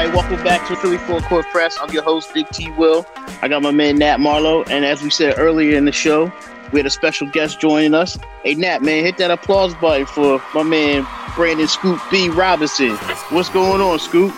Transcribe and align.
Everybody. 0.00 0.28
Welcome 0.28 0.44
back 0.44 0.66
to 0.68 0.76
Philly 0.76 0.98
Full 0.98 1.20
Court 1.22 1.44
Press. 1.46 1.76
I'm 1.80 1.90
your 1.90 2.02
host, 2.02 2.32
Big 2.32 2.48
T 2.50 2.70
Will. 2.72 3.04
I 3.42 3.48
got 3.48 3.62
my 3.62 3.70
man 3.70 3.98
Nat 3.98 4.18
Marlowe, 4.18 4.62
and 4.64 4.84
as 4.84 5.02
we 5.02 5.10
said 5.10 5.34
earlier 5.36 5.76
in 5.76 5.84
the 5.84 5.92
show, 5.92 6.32
we 6.72 6.78
had 6.78 6.86
a 6.86 6.90
special 6.90 7.28
guest 7.28 7.60
joining 7.60 7.94
us. 7.94 8.18
Hey 8.42 8.54
Nat, 8.54 8.82
man, 8.82 9.04
hit 9.04 9.18
that 9.18 9.30
applause 9.30 9.74
button 9.74 10.06
for 10.06 10.42
my 10.54 10.62
man 10.62 11.06
Brandon 11.34 11.68
Scoop 11.68 12.00
B 12.10 12.28
Robinson. 12.28 12.96
What's 13.30 13.50
going 13.50 13.80
on, 13.80 13.98
Scoop? 13.98 14.34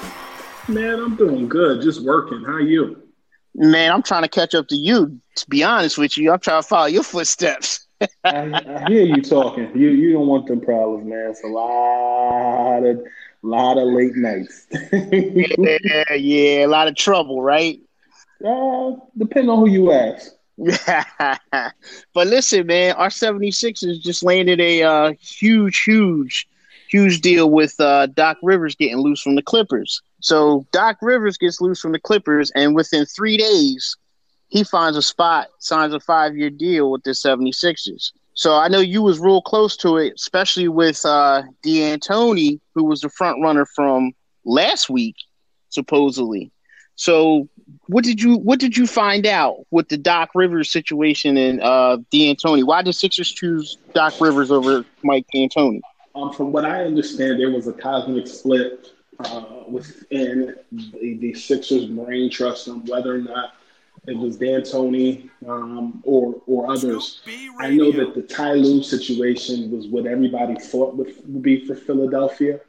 Man, 0.69 0.99
I'm 0.99 1.17
doing 1.17 1.49
good. 1.49 1.83
Just 1.83 2.03
working. 2.03 2.43
How 2.45 2.55
are 2.55 2.61
you? 2.61 3.01
Man, 3.55 3.93
I'm 3.93 4.03
trying 4.03 4.23
to 4.23 4.29
catch 4.29 4.55
up 4.55 4.69
to 4.69 4.77
you. 4.77 5.21
To 5.37 5.49
be 5.49 5.63
honest 5.63 5.99
with 5.99 6.17
you, 6.17 6.33
I'm 6.33 6.41
trying 6.41 6.63
to 6.63 6.67
follow 6.67 6.87
your 6.87 7.03
footsteps. 7.03 7.87
I, 8.01 8.09
I, 8.25 8.85
hear 8.89 9.05
you 9.05 9.23
talking. 9.23 9.71
You 9.77 9.91
you 9.91 10.13
don't 10.13 10.27
want 10.27 10.49
them 10.49 10.61
problems, 10.61 11.07
man. 11.07 11.31
It's 11.31 11.45
a 11.45 11.49
lot 11.49 12.85
of 12.85 13.07
a 13.43 13.47
lot 13.47 13.79
of 13.79 13.89
late 13.89 14.15
nights. 14.15 14.67
yeah, 14.71 16.15
yeah, 16.15 16.65
a 16.65 16.67
lot 16.67 16.89
of 16.89 16.97
trouble, 16.97 17.43
right? 17.43 17.81
Uh, 18.45 18.97
depending 19.17 19.51
on 19.51 19.59
who 19.61 19.69
you 19.69 19.93
ask. 19.93 20.33
but 22.13 22.27
listen, 22.27 22.67
man, 22.67 22.93
our 22.97 23.07
76ers 23.09 24.01
just 24.01 24.25
landed 24.25 24.61
a 24.61 24.83
uh, 24.83 25.13
huge, 25.21 25.83
huge, 25.85 26.49
huge 26.89 27.21
deal 27.21 27.49
with 27.49 27.79
uh, 27.79 28.07
Doc 28.07 28.39
Rivers 28.43 28.75
getting 28.75 28.99
loose 28.99 29.23
from 29.23 29.37
the 29.37 29.43
Clippers. 29.43 30.03
So 30.21 30.67
Doc 30.73 30.97
Rivers 31.03 31.39
gets 31.39 31.61
loose 31.61 31.81
from 31.81 31.93
the 31.93 32.01
Clippers, 32.01 32.51
and 32.57 32.75
within 32.75 33.07
three 33.07 33.37
days, 33.37 33.97
he 34.49 34.65
finds 34.65 34.99
a 34.99 35.03
spot, 35.03 35.49
signs 35.59 35.95
a 35.95 36.01
five 36.01 36.37
year 36.37 36.51
deal 36.51 36.91
with 36.91 37.05
the 37.05 37.13
76ers. 37.13 38.13
So 38.35 38.55
I 38.55 38.69
know 38.69 38.81
you 38.81 39.03
was 39.03 39.21
real 39.21 39.43
close 39.43 39.77
to 39.79 39.97
it, 39.97 40.15
especially 40.17 40.69
with 40.69 41.05
uh 41.05 41.43
D'Antoni, 41.63 42.61
who 42.75 42.85
was 42.85 43.01
the 43.01 43.09
front 43.11 43.43
runner 43.43 43.67
from 43.67 44.13
last 44.45 44.89
week, 44.89 45.17
supposedly. 45.69 46.51
So 46.97 47.49
what 47.87 48.05
did 48.05 48.23
you 48.23 48.37
what 48.37 48.59
did 48.59 48.77
you 48.77 48.87
find 48.87 49.27
out 49.27 49.67
with 49.71 49.89
the 49.89 49.97
Doc 49.97 50.31
Rivers 50.35 50.71
situation 50.71 51.37
and 51.37 51.61
uh 51.61 51.99
D'Antoni? 52.11 52.65
Why 52.65 52.83
did 52.83 52.95
Sixers 52.95 53.31
choose 53.31 53.77
Doc 53.95 54.15
Rivers 54.21 54.51
over 54.51 54.85
Mike 55.03 55.27
D'Antoni? 55.35 55.81
Um, 56.15 56.33
from 56.33 56.53
what 56.53 56.65
I 56.65 56.85
understand, 56.85 57.41
there 57.41 57.51
was 57.51 57.67
a 57.67 57.73
cosmic 57.73 58.27
split 58.27 58.93
uh, 59.19 59.45
within 59.69 60.55
the, 60.71 61.17
the 61.19 61.35
Sixers 61.35 61.87
brain 61.87 62.31
trust 62.31 62.69
on 62.69 62.85
whether 62.87 63.15
or 63.15 63.19
not 63.19 63.55
it 64.07 64.17
was 64.17 64.37
D'Antoni 64.37 65.31
um, 65.47 66.03
or 66.05 66.41
or 66.47 66.71
others. 66.71 67.23
I 67.59 67.71
know 67.71 67.93
that 67.93 68.15
the 68.15 68.23
Ty 68.23 68.55
Lue 68.55 68.83
situation 68.83 69.71
was 69.71 69.87
what 69.87 70.07
everybody 70.07 70.57
thought 70.57 70.97
would, 70.97 71.15
would 71.27 71.43
be 71.43 71.65
for 71.67 71.75
Philadelphia. 71.75 72.61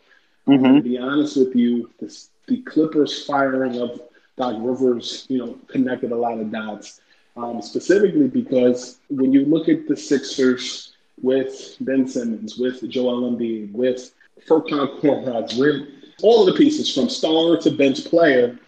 Mm-hmm. 0.48 0.76
to 0.76 0.82
be 0.82 0.98
honest 0.98 1.38
with 1.38 1.56
you, 1.56 1.90
this, 2.02 2.30
the 2.48 2.62
Clippers 2.64 3.26
firing 3.26 3.80
of 3.80 4.02
Doc 4.38 4.56
Rivers, 4.60 5.26
you 5.30 5.38
know, 5.38 5.58
connected 5.68 6.12
a 6.12 6.16
lot 6.16 6.38
of 6.38 6.52
dots. 6.52 7.00
Um, 7.36 7.64
specifically 7.64 8.28
because 8.28 9.00
when 9.10 9.34
you 9.34 9.46
look 9.46 9.68
at 9.68 9.88
the 9.88 9.98
Sixers 9.98 10.94
with 11.22 11.78
Ben 11.80 12.08
Simmons, 12.08 12.58
with 12.60 12.88
Joel 12.90 13.32
Embiid, 13.32 13.72
with 13.72 14.14
Furkan 14.48 15.00
Korkmaz, 15.00 15.58
with 15.58 15.88
all 16.22 16.48
of 16.48 16.54
the 16.54 16.60
pieces 16.60 16.94
from 16.94 17.10
star 17.10 17.58
to 17.58 17.72
bench 17.72 18.06
player, 18.06 18.60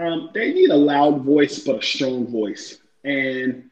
um, 0.00 0.30
they 0.34 0.52
need 0.52 0.70
a 0.70 0.76
loud 0.76 1.22
voice, 1.22 1.58
but 1.60 1.82
a 1.82 1.82
strong 1.82 2.26
voice, 2.26 2.78
and 3.04 3.68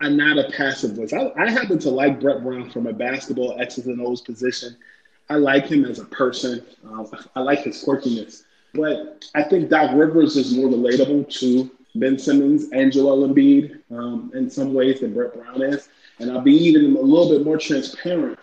a 0.00 0.10
not 0.10 0.38
a 0.38 0.50
passive 0.50 0.92
voice. 0.96 1.12
I, 1.12 1.32
I 1.36 1.50
happen 1.50 1.78
to 1.80 1.90
like 1.90 2.20
Brett 2.20 2.42
Brown 2.42 2.70
from 2.70 2.86
a 2.86 2.92
basketball 2.92 3.60
X's 3.60 3.86
and 3.86 4.00
O's 4.00 4.20
position. 4.20 4.76
I 5.30 5.36
like 5.36 5.66
him 5.66 5.84
as 5.84 5.98
a 5.98 6.04
person. 6.06 6.64
Uh, 6.86 7.04
I 7.34 7.40
like 7.40 7.60
his 7.60 7.82
quirkiness, 7.82 8.42
but 8.74 9.24
I 9.34 9.42
think 9.42 9.70
Doc 9.70 9.92
Rivers 9.94 10.36
is 10.36 10.54
more 10.54 10.68
relatable 10.68 11.30
to 11.40 11.70
Ben 11.94 12.18
Simmons 12.18 12.68
Joel 12.92 13.28
Embiid 13.28 13.80
um, 13.90 14.30
in 14.34 14.50
some 14.50 14.74
ways 14.74 15.00
than 15.00 15.14
Brett 15.14 15.34
Brown 15.34 15.62
is. 15.62 15.88
And 16.18 16.30
I'll 16.30 16.40
be 16.40 16.52
even 16.52 16.96
a 16.96 17.00
little 17.00 17.30
bit 17.30 17.44
more 17.44 17.58
transparent. 17.58 18.38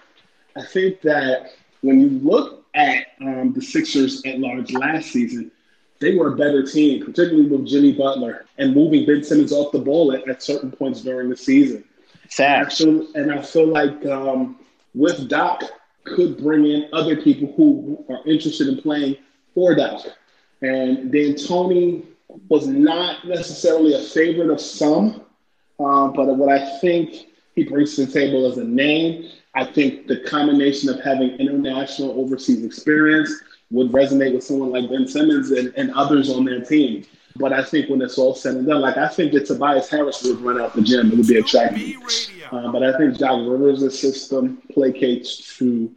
I 0.57 0.65
think 0.65 1.01
that 1.01 1.51
when 1.81 2.01
you 2.01 2.09
look 2.19 2.65
at 2.73 3.07
um, 3.21 3.53
the 3.53 3.61
Sixers 3.61 4.21
at 4.25 4.39
large 4.39 4.71
last 4.73 5.11
season, 5.11 5.51
they 6.01 6.15
were 6.15 6.33
a 6.33 6.35
better 6.35 6.63
team, 6.63 7.05
particularly 7.05 7.47
with 7.47 7.65
Jimmy 7.65 7.93
Butler 7.93 8.45
and 8.57 8.75
moving 8.75 9.05
Ben 9.05 9.23
Simmons 9.23 9.53
off 9.53 9.71
the 9.71 9.79
ball 9.79 10.11
at, 10.11 10.27
at 10.27 10.43
certain 10.43 10.71
points 10.71 11.01
during 11.01 11.29
the 11.29 11.37
season. 11.37 11.85
Facts. 12.29 12.81
And 12.81 13.01
I 13.01 13.05
feel, 13.05 13.15
and 13.15 13.31
I 13.31 13.41
feel 13.41 13.67
like 13.67 14.05
um, 14.07 14.57
with 14.95 15.29
Doc 15.29 15.63
could 16.03 16.37
bring 16.37 16.65
in 16.65 16.89
other 16.91 17.21
people 17.21 17.53
who 17.55 18.03
are 18.09 18.27
interested 18.27 18.67
in 18.67 18.81
playing 18.81 19.17
for 19.53 19.75
Doc. 19.75 20.01
And 20.63 21.11
D'Antoni 21.11 22.05
was 22.49 22.65
not 22.67 23.27
necessarily 23.27 23.93
a 23.93 24.01
favorite 24.01 24.49
of 24.49 24.59
some, 24.59 25.21
um, 25.79 26.13
but 26.13 26.25
what 26.35 26.49
I 26.49 26.79
think 26.79 27.27
he 27.55 27.63
brings 27.63 27.95
to 27.95 28.05
the 28.05 28.11
table 28.11 28.49
as 28.49 28.57
a 28.57 28.63
name, 28.63 29.29
I 29.53 29.65
think 29.65 30.07
the 30.07 30.21
combination 30.21 30.89
of 30.89 30.99
having 31.01 31.31
international 31.31 32.19
overseas 32.19 32.63
experience 32.63 33.31
would 33.71 33.91
resonate 33.91 34.33
with 34.33 34.43
someone 34.43 34.69
like 34.69 34.89
Ben 34.89 35.07
Simmons 35.07 35.51
and, 35.51 35.73
and 35.75 35.91
others 35.91 36.29
on 36.29 36.45
their 36.45 36.63
team. 36.63 37.05
But 37.37 37.53
I 37.53 37.63
think 37.63 37.89
when 37.89 38.01
it's 38.01 38.17
all 38.17 38.35
said 38.35 38.55
and 38.55 38.67
done, 38.67 38.81
like 38.81 38.97
I 38.97 39.07
think 39.07 39.31
that 39.33 39.45
Tobias 39.45 39.89
Harris 39.89 40.23
would 40.23 40.41
run 40.41 40.59
out 40.59 40.75
the 40.75 40.81
gym. 40.81 41.11
It 41.11 41.17
would 41.17 41.27
be 41.27 41.37
attractive. 41.37 41.95
Uh, 42.51 42.71
but 42.71 42.83
I 42.83 42.97
think 42.97 43.17
Doc 43.17 43.39
Rivers' 43.47 43.97
system 43.97 44.61
placates 44.75 45.57
to 45.57 45.93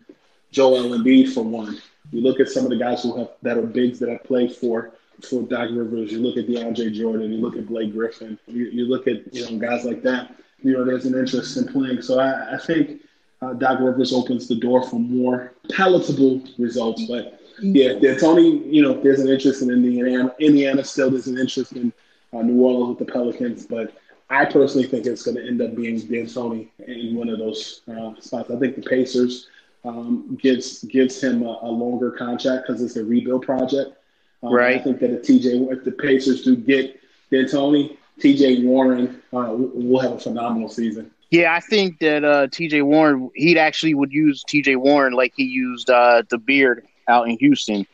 Joel 0.52 0.96
Embiid 0.96 1.34
for 1.34 1.42
one. 1.42 1.80
You 2.12 2.20
look 2.20 2.38
at 2.38 2.48
some 2.48 2.64
of 2.64 2.70
the 2.70 2.76
guys 2.76 3.02
who 3.02 3.16
have 3.18 3.30
that 3.42 3.58
are 3.58 3.62
bigs 3.62 3.98
that 3.98 4.08
have 4.08 4.22
played 4.22 4.54
for 4.54 4.92
for 5.28 5.42
Doc 5.42 5.70
Rivers. 5.72 6.12
You 6.12 6.20
look 6.20 6.36
at 6.36 6.46
DeAndre 6.46 6.92
Jordan, 6.92 7.32
you 7.32 7.38
look 7.38 7.56
at 7.56 7.66
Blake 7.66 7.92
Griffin, 7.92 8.38
you, 8.46 8.66
you 8.66 8.84
look 8.84 9.08
at 9.08 9.34
you 9.34 9.50
know 9.50 9.58
guys 9.58 9.84
like 9.84 10.02
that. 10.02 10.36
You 10.62 10.72
know, 10.72 10.84
there's 10.84 11.06
an 11.06 11.18
interest 11.18 11.56
in 11.56 11.66
playing. 11.66 12.02
So 12.02 12.20
I, 12.20 12.54
I 12.54 12.58
think 12.58 13.02
uh, 13.42 13.54
Doc 13.54 13.80
Rivers 13.80 14.12
opens 14.12 14.46
the 14.46 14.54
door 14.54 14.88
for 14.88 15.00
more 15.00 15.52
palatable 15.70 16.42
results. 16.58 17.04
But 17.06 17.40
yeah, 17.60 18.16
Tony. 18.16 18.58
you 18.66 18.82
know, 18.82 19.00
there's 19.00 19.20
an 19.20 19.28
interest 19.28 19.62
in 19.62 19.70
Indiana. 19.70 20.34
Indiana 20.38 20.84
still 20.84 21.10
there's 21.10 21.26
an 21.26 21.38
interest 21.38 21.72
in 21.72 21.92
uh, 22.32 22.42
New 22.42 22.62
Orleans 22.62 22.98
with 22.98 23.06
the 23.06 23.12
Pelicans, 23.12 23.66
but 23.66 23.94
I 24.30 24.44
personally 24.44 24.86
think 24.86 25.06
it's 25.06 25.22
going 25.22 25.36
to 25.36 25.46
end 25.46 25.60
up 25.60 25.74
being 25.76 25.98
D'Antoni 25.98 26.68
in 26.86 27.14
one 27.14 27.28
of 27.28 27.38
those 27.38 27.82
uh, 27.88 28.12
spots. 28.20 28.50
I 28.50 28.58
think 28.58 28.76
the 28.76 28.82
Pacers 28.82 29.48
um, 29.84 30.38
gives 30.40 30.82
gives 30.84 31.22
him 31.22 31.42
a, 31.42 31.58
a 31.62 31.70
longer 31.70 32.10
contract 32.10 32.66
because 32.66 32.82
it's 32.82 32.96
a 32.96 33.04
rebuild 33.04 33.42
project. 33.42 33.96
Um, 34.42 34.52
right. 34.52 34.80
I 34.80 34.82
think 34.82 35.00
that 35.00 35.10
if 35.10 35.22
TJ, 35.22 35.72
if 35.72 35.84
the 35.84 35.92
Pacers 35.92 36.42
do 36.42 36.56
get 36.56 37.00
D'Antoni, 37.30 37.96
TJ 38.20 38.64
Warren 38.64 39.22
uh, 39.32 39.52
will 39.54 40.00
have 40.00 40.12
a 40.12 40.18
phenomenal 40.18 40.68
season. 40.68 41.10
Yeah, 41.30 41.54
I 41.54 41.60
think 41.60 41.98
that 41.98 42.24
uh, 42.24 42.46
TJ 42.46 42.82
Warren, 42.84 43.30
he'd 43.34 43.58
actually 43.58 43.94
would 43.94 44.12
use 44.12 44.44
TJ 44.44 44.76
Warren 44.76 45.14
like 45.14 45.32
he 45.36 45.44
used 45.44 45.90
uh, 45.90 46.22
the 46.28 46.38
Beard 46.38 46.86
out 47.08 47.28
in 47.28 47.38
Houston. 47.38 47.86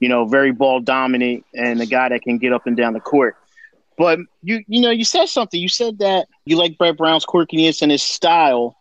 You 0.00 0.08
know, 0.08 0.24
very 0.24 0.50
ball 0.50 0.80
dominant 0.80 1.44
and 1.54 1.80
a 1.80 1.86
guy 1.86 2.08
that 2.08 2.22
can 2.22 2.38
get 2.38 2.52
up 2.52 2.66
and 2.66 2.76
down 2.76 2.92
the 2.92 3.00
court. 3.00 3.36
But 3.96 4.18
you, 4.42 4.64
you 4.66 4.80
know, 4.80 4.90
you 4.90 5.04
said 5.04 5.26
something. 5.26 5.60
You 5.60 5.68
said 5.68 5.98
that 5.98 6.26
you 6.44 6.56
like 6.56 6.76
Brett 6.76 6.96
Brown's 6.96 7.24
quirkiness 7.24 7.82
and 7.82 7.92
his 7.92 8.02
style, 8.02 8.76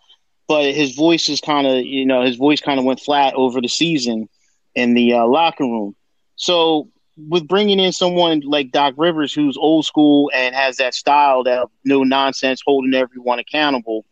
but 0.47 0.73
his 0.73 0.95
voice 0.95 1.29
is 1.29 1.39
kind 1.41 1.67
of, 1.67 1.85
you 1.85 2.05
know, 2.05 2.23
his 2.23 2.37
voice 2.37 2.59
kind 2.59 2.79
of 2.79 2.85
went 2.85 2.99
flat 2.99 3.35
over 3.35 3.61
the 3.61 3.67
season 3.67 4.29
in 4.73 4.93
the 4.93 5.13
uh, 5.13 5.27
locker 5.27 5.63
room. 5.63 5.95
So 6.37 6.89
with 7.29 7.47
bringing 7.47 7.79
in 7.79 7.91
someone 7.91 8.41
like 8.41 8.71
Doc 8.71 8.95
Rivers, 8.97 9.33
who's 9.33 9.57
old 9.57 9.85
school 9.85 10.31
and 10.33 10.55
has 10.55 10.77
that 10.77 10.93
style 10.95 11.43
that 11.43 11.67
no 11.85 12.03
nonsense, 12.03 12.61
holding 12.65 12.93
everyone 12.93 13.39
accountable, 13.39 14.05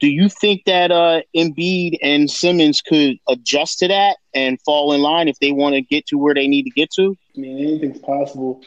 do 0.00 0.08
you 0.08 0.28
think 0.28 0.64
that 0.64 0.90
uh, 0.90 1.20
Embiid 1.36 1.98
and 2.02 2.30
Simmons 2.30 2.80
could 2.80 3.18
adjust 3.28 3.78
to 3.80 3.88
that 3.88 4.16
and 4.34 4.60
fall 4.62 4.92
in 4.94 5.02
line 5.02 5.28
if 5.28 5.38
they 5.38 5.52
want 5.52 5.74
to 5.74 5.82
get 5.82 6.06
to 6.06 6.16
where 6.16 6.34
they 6.34 6.48
need 6.48 6.64
to 6.64 6.70
get 6.70 6.90
to? 6.92 7.16
I 7.36 7.40
mean, 7.40 7.58
anything's 7.58 7.98
possible, 7.98 8.62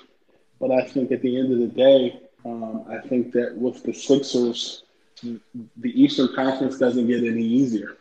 but 0.59 0.71
I 0.71 0.85
think 0.85 1.11
at 1.11 1.21
the 1.21 1.37
end 1.37 1.51
of 1.51 1.59
the 1.59 1.67
day, 1.67 2.19
um, 2.45 2.85
I 2.87 3.05
think 3.07 3.31
that 3.33 3.57
with 3.57 3.83
the 3.83 3.93
Sixers, 3.93 4.83
the 5.23 5.39
Eastern 5.83 6.29
Conference 6.35 6.77
doesn't 6.77 7.07
get 7.07 7.23
any 7.23 7.43
easier. 7.43 7.97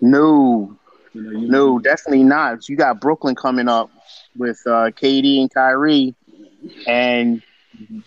No, 0.00 0.76
You 1.14 1.22
know, 1.22 1.30
you, 1.30 1.48
no, 1.48 1.78
definitely 1.78 2.24
not. 2.24 2.68
You 2.68 2.76
got 2.76 3.00
Brooklyn 3.00 3.34
coming 3.34 3.68
up 3.68 3.90
with 4.36 4.60
uh, 4.66 4.90
KD 4.90 5.40
and 5.40 5.52
Kyrie, 5.52 6.14
and 6.86 7.42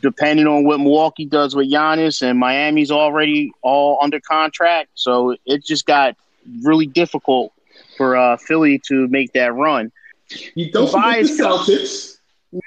depending 0.02 0.48
on 0.48 0.64
what 0.64 0.80
Milwaukee 0.80 1.26
does 1.26 1.56
with 1.56 1.72
Giannis, 1.72 2.22
and 2.22 2.40
Miami's 2.40 2.92
already 2.92 3.52
all 3.62 4.00
under 4.02 4.20
contract, 4.20 4.90
so 4.96 5.36
it 5.46 5.64
just 5.64 5.86
got 5.86 6.16
really 6.64 6.86
difficult 6.86 7.54
for 7.98 8.16
uh, 8.16 8.38
Philly 8.38 8.82
to 8.88 9.08
make 9.08 9.34
that 9.34 9.54
run. 9.54 9.92
you 10.56 10.72
don't 10.72 10.92
the 10.92 10.98
Celtics. 10.98 12.18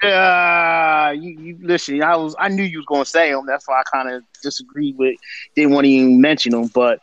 Yeah, 0.01 1.11
you, 1.11 1.29
you 1.39 1.57
listen. 1.61 2.01
I 2.01 2.15
was 2.15 2.35
I 2.39 2.49
knew 2.49 2.63
you 2.63 2.79
was 2.79 2.85
gonna 2.87 3.05
say 3.05 3.31
them. 3.31 3.45
That's 3.45 3.67
why 3.67 3.81
I 3.81 3.83
kind 3.83 4.09
of 4.09 4.23
disagreed 4.41 4.97
with. 4.97 5.15
Didn't 5.55 5.73
want 5.73 5.85
to 5.85 5.89
even 5.89 6.19
mention 6.19 6.53
them. 6.53 6.71
But 6.73 7.01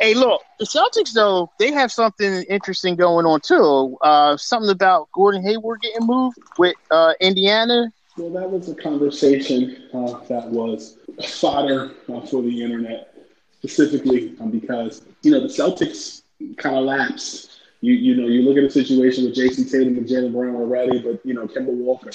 hey, 0.00 0.14
look, 0.14 0.42
the 0.60 0.64
Celtics 0.64 1.12
though 1.12 1.50
they 1.58 1.72
have 1.72 1.90
something 1.90 2.44
interesting 2.48 2.94
going 2.94 3.26
on 3.26 3.40
too. 3.40 3.98
Uh, 4.02 4.36
something 4.36 4.70
about 4.70 5.08
Gordon 5.12 5.42
Hayward 5.42 5.80
getting 5.80 6.06
moved 6.06 6.38
with 6.58 6.76
uh, 6.92 7.14
Indiana. 7.20 7.92
Well, 8.16 8.30
that 8.30 8.50
was 8.50 8.68
a 8.68 8.74
conversation 8.74 9.88
uh, 9.94 10.20
that 10.28 10.48
was 10.48 10.98
fodder 11.40 11.92
uh, 12.12 12.20
for 12.20 12.42
the 12.42 12.62
internet, 12.62 13.14
specifically 13.58 14.34
um, 14.40 14.50
because 14.50 15.02
you 15.22 15.30
know 15.30 15.40
the 15.40 15.46
Celtics 15.46 16.22
kind 16.58 16.76
of 16.76 16.84
lapsed. 16.84 17.60
You 17.80 17.94
you 17.94 18.14
know 18.16 18.28
you 18.28 18.42
look 18.42 18.58
at 18.58 18.64
a 18.64 18.70
situation 18.70 19.24
with 19.24 19.34
Jayson 19.34 19.70
Tatum 19.70 19.96
and 19.96 20.06
Jaylen 20.06 20.32
Brown 20.32 20.56
already, 20.56 20.98
but 21.00 21.24
you 21.24 21.32
know 21.34 21.46
Kemba 21.46 21.72
Walker 21.72 22.10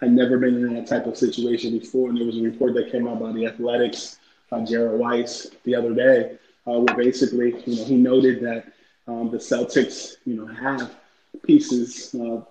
had 0.00 0.12
never 0.12 0.38
been 0.38 0.54
in 0.56 0.74
that 0.74 0.86
type 0.86 1.06
of 1.06 1.16
situation 1.16 1.78
before, 1.78 2.10
and 2.10 2.18
there 2.18 2.26
was 2.26 2.36
a 2.36 2.42
report 2.42 2.74
that 2.74 2.92
came 2.92 3.08
out 3.08 3.18
by 3.18 3.32
the 3.32 3.46
Athletics, 3.46 4.18
uh, 4.52 4.64
Jared 4.64 5.00
Weiss, 5.00 5.48
the 5.64 5.74
other 5.74 5.94
day, 5.94 6.36
uh, 6.66 6.78
where 6.78 6.96
basically 6.96 7.54
you 7.66 7.76
know 7.76 7.84
he 7.84 7.96
noted 7.96 8.42
that 8.42 8.72
um, 9.06 9.30
the 9.30 9.38
Celtics 9.38 10.16
you 10.26 10.34
know 10.34 10.46
have 10.46 10.94
pieces, 11.42 12.14
uh, 12.14 12.42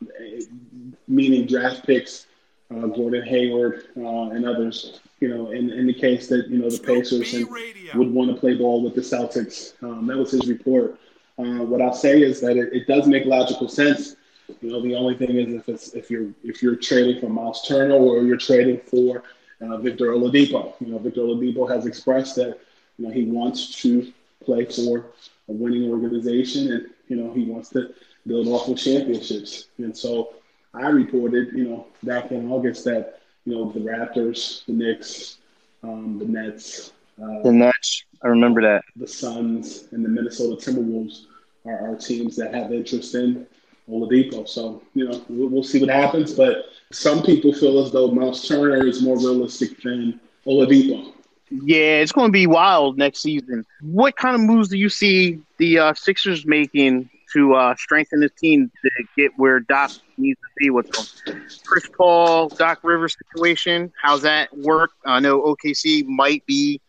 meaning 1.08 1.46
draft 1.46 1.86
picks 1.86 2.26
uh, 2.72 2.88
Gordon 2.88 3.26
Hayward, 3.26 3.88
uh, 3.98 4.30
and 4.30 4.46
others, 4.46 5.00
you 5.20 5.30
know, 5.30 5.52
in, 5.52 5.72
in 5.72 5.88
the 5.88 5.94
case 5.94 6.28
that, 6.28 6.48
you 6.50 6.60
know, 6.60 6.70
the 6.70 6.80
Pacers 6.80 7.34
and 7.34 7.48
would 7.96 8.12
want 8.14 8.34
to 8.34 8.40
play 8.40 8.56
ball 8.56 8.84
with 8.84 8.96
the 8.96 9.02
Celtics. 9.02 9.74
Um, 9.84 10.08
that 10.08 10.18
was 10.18 10.32
his 10.32 10.48
report. 10.48 11.00
Uh, 11.40 11.64
what 11.64 11.82
I'll 11.82 11.94
say 11.94 12.22
is 12.22 12.42
that 12.42 12.58
it, 12.58 12.74
it 12.74 12.88
does 12.88 13.08
make 13.08 13.26
logical 13.26 13.70
sense. 13.70 14.16
You 14.62 14.72
know, 14.72 14.82
the 14.82 14.96
only 14.96 15.16
thing 15.16 15.38
is 15.38 15.54
if 15.54 15.70
it's 15.70 15.94
if 15.94 16.10
you're 16.10 16.30
if 16.44 16.64
you're 16.64 16.76
trading 16.76 17.20
for 17.20 17.30
Miles 17.30 17.68
Turner 17.68 17.96
or 17.96 18.24
you're 18.24 18.38
trading 18.38 18.80
for 18.80 19.24
uh, 19.62 19.78
Victor 19.78 20.08
Oladipo. 20.08 20.74
You 20.80 20.88
know, 20.88 21.00
Victor 21.00 21.22
Oladipo 21.22 21.70
has 21.70 21.86
expressed 21.86 22.36
that 22.38 22.60
you 22.98 23.06
know 23.08 23.12
he 23.12 23.26
wants 23.26 23.82
to 23.82 24.12
play 24.44 24.66
for 24.66 25.06
a 25.50 25.52
winning 25.52 25.90
organization, 25.92 26.72
and 26.72 26.88
you 27.08 27.18
know 27.18 27.34
he 27.34 27.44
wants 27.44 27.70
to 27.70 27.94
build 28.26 28.48
off 28.48 28.68
of 28.68 28.78
championships. 28.78 29.68
And 29.78 29.96
so 29.96 30.34
I 30.78 30.90
reported, 30.90 31.50
you 31.54 31.66
know, 31.70 31.88
back 32.04 32.32
in 32.32 32.52
August 32.52 32.86
that 32.86 33.20
you 33.46 33.54
know 33.56 33.72
the 33.72 33.80
Raptors, 33.80 34.66
the 34.66 34.74
Knicks, 34.74 35.38
um, 35.84 36.20
the 36.20 36.26
Nets, 36.26 36.94
uh, 37.22 37.42
The 37.44 37.52
Nets, 37.52 38.04
I 38.24 38.28
remember 38.28 38.62
that. 38.62 38.84
the 38.96 39.08
Suns, 39.08 39.86
and 39.92 40.04
the 40.04 40.10
Minnesota 40.10 40.56
Timberwolves 40.56 41.26
are, 41.66 41.92
are 41.92 41.96
teams 41.96 42.36
that 42.36 42.54
have 42.54 42.72
interest 42.72 43.16
in 43.16 43.48
Oladipo. 43.90 44.48
So 44.48 44.82
you 44.94 45.08
know 45.08 45.22
we'll, 45.30 45.50
we'll 45.50 45.64
see 45.64 45.80
what 45.80 45.90
happens, 45.90 46.34
but 46.34 46.66
some 46.92 47.24
people 47.24 47.54
feel 47.54 47.80
as 47.84 47.92
though 47.92 48.12
Miles 48.12 48.48
Turner 48.48 48.86
is 48.86 49.02
more 49.02 49.18
realistic 49.18 49.82
than 49.82 50.20
Oladipo. 50.46 51.14
Yeah, 51.50 52.02
it's 52.02 52.12
going 52.12 52.28
to 52.28 52.32
be 52.34 52.46
wild 52.46 52.98
next 52.98 53.20
season. 53.22 53.66
What 53.82 54.18
kind 54.18 54.36
of 54.36 54.42
moves 54.42 54.68
do 54.68 54.78
you 54.78 54.90
see 54.90 55.40
the 55.58 55.80
uh, 55.80 55.94
Sixers 55.94 56.46
making 56.46 57.10
to 57.38 57.54
uh, 57.54 57.76
strengthen 57.78 58.20
this 58.20 58.32
team 58.38 58.72
to 58.84 58.90
get 59.16 59.32
where 59.38 59.60
Doc 59.60 59.92
needs 60.18 60.40
to 60.40 60.48
be 60.58 60.70
with 60.70 60.90
them? 60.92 61.42
Chris 61.66 61.88
Paul, 61.96 62.50
Doc 62.50 62.80
Rivers 62.84 63.16
situation, 63.32 63.92
how's 64.02 64.24
that 64.24 64.56
work? 64.58 64.92
I 65.06 65.20
know 65.20 65.42
OKC 65.42 66.06
might 66.06 66.46
be 66.46 66.82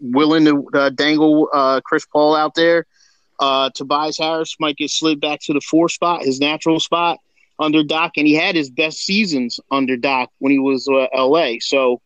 willing 0.00 0.44
to 0.44 0.68
uh, 0.74 0.90
dangle 0.90 1.48
uh, 1.52 1.80
Chris 1.84 2.06
Paul 2.06 2.34
out 2.34 2.54
there. 2.54 2.86
Uh, 3.40 3.70
Tobias 3.74 4.18
Harris 4.18 4.56
might 4.58 4.76
get 4.76 4.90
slid 4.90 5.20
back 5.20 5.40
to 5.42 5.52
the 5.52 5.60
four 5.60 5.88
spot, 5.88 6.22
his 6.22 6.40
natural 6.40 6.80
spot 6.80 7.18
under 7.58 7.82
Doc, 7.82 8.12
and 8.16 8.26
he 8.26 8.34
had 8.34 8.54
his 8.54 8.70
best 8.70 8.98
seasons 8.98 9.58
under 9.70 9.96
Doc 9.96 10.30
when 10.38 10.52
he 10.52 10.58
was 10.58 10.88
uh, 10.88 11.06
LA. 11.14 11.54
So 11.60 12.00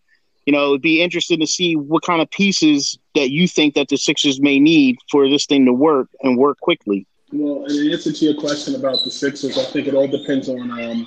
you 0.47 0.53
know, 0.53 0.71
it'd 0.71 0.83
be 0.83 1.01
interesting 1.01 1.41
to 1.41 1.47
see 1.47 1.77
what 1.77 2.03
kind 2.03 2.21
of 2.21 2.31
pieces 2.31 2.99
that 3.15 3.31
you 3.31 3.47
think 3.47 3.75
that 3.75 3.89
the 3.89 3.97
Sixers 3.97 4.41
may 4.41 4.59
need 4.59 4.99
for 5.11 5.29
this 5.29 5.47
thing 5.47 5.65
to 5.67 5.73
work 5.73 6.09
and 6.23 6.37
work 6.37 6.59
quickly. 6.61 7.07
Well, 7.33 7.65
in 7.65 7.91
answer 7.91 8.13
to 8.13 8.25
your 8.25 8.35
question 8.35 8.75
about 8.75 9.03
the 9.05 9.11
Sixers, 9.11 9.57
I 9.57 9.65
think 9.65 9.89
it 9.89 9.95
all 9.95 10.07
depends 10.07 10.49
on, 10.49 10.71
um, 10.71 11.07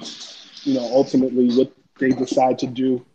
you 0.64 0.74
know, 0.74 0.82
ultimately 0.82 1.56
what 1.56 1.72
they 2.00 2.10
decide 2.10 2.58
to 2.60 2.68
do, 2.68 3.06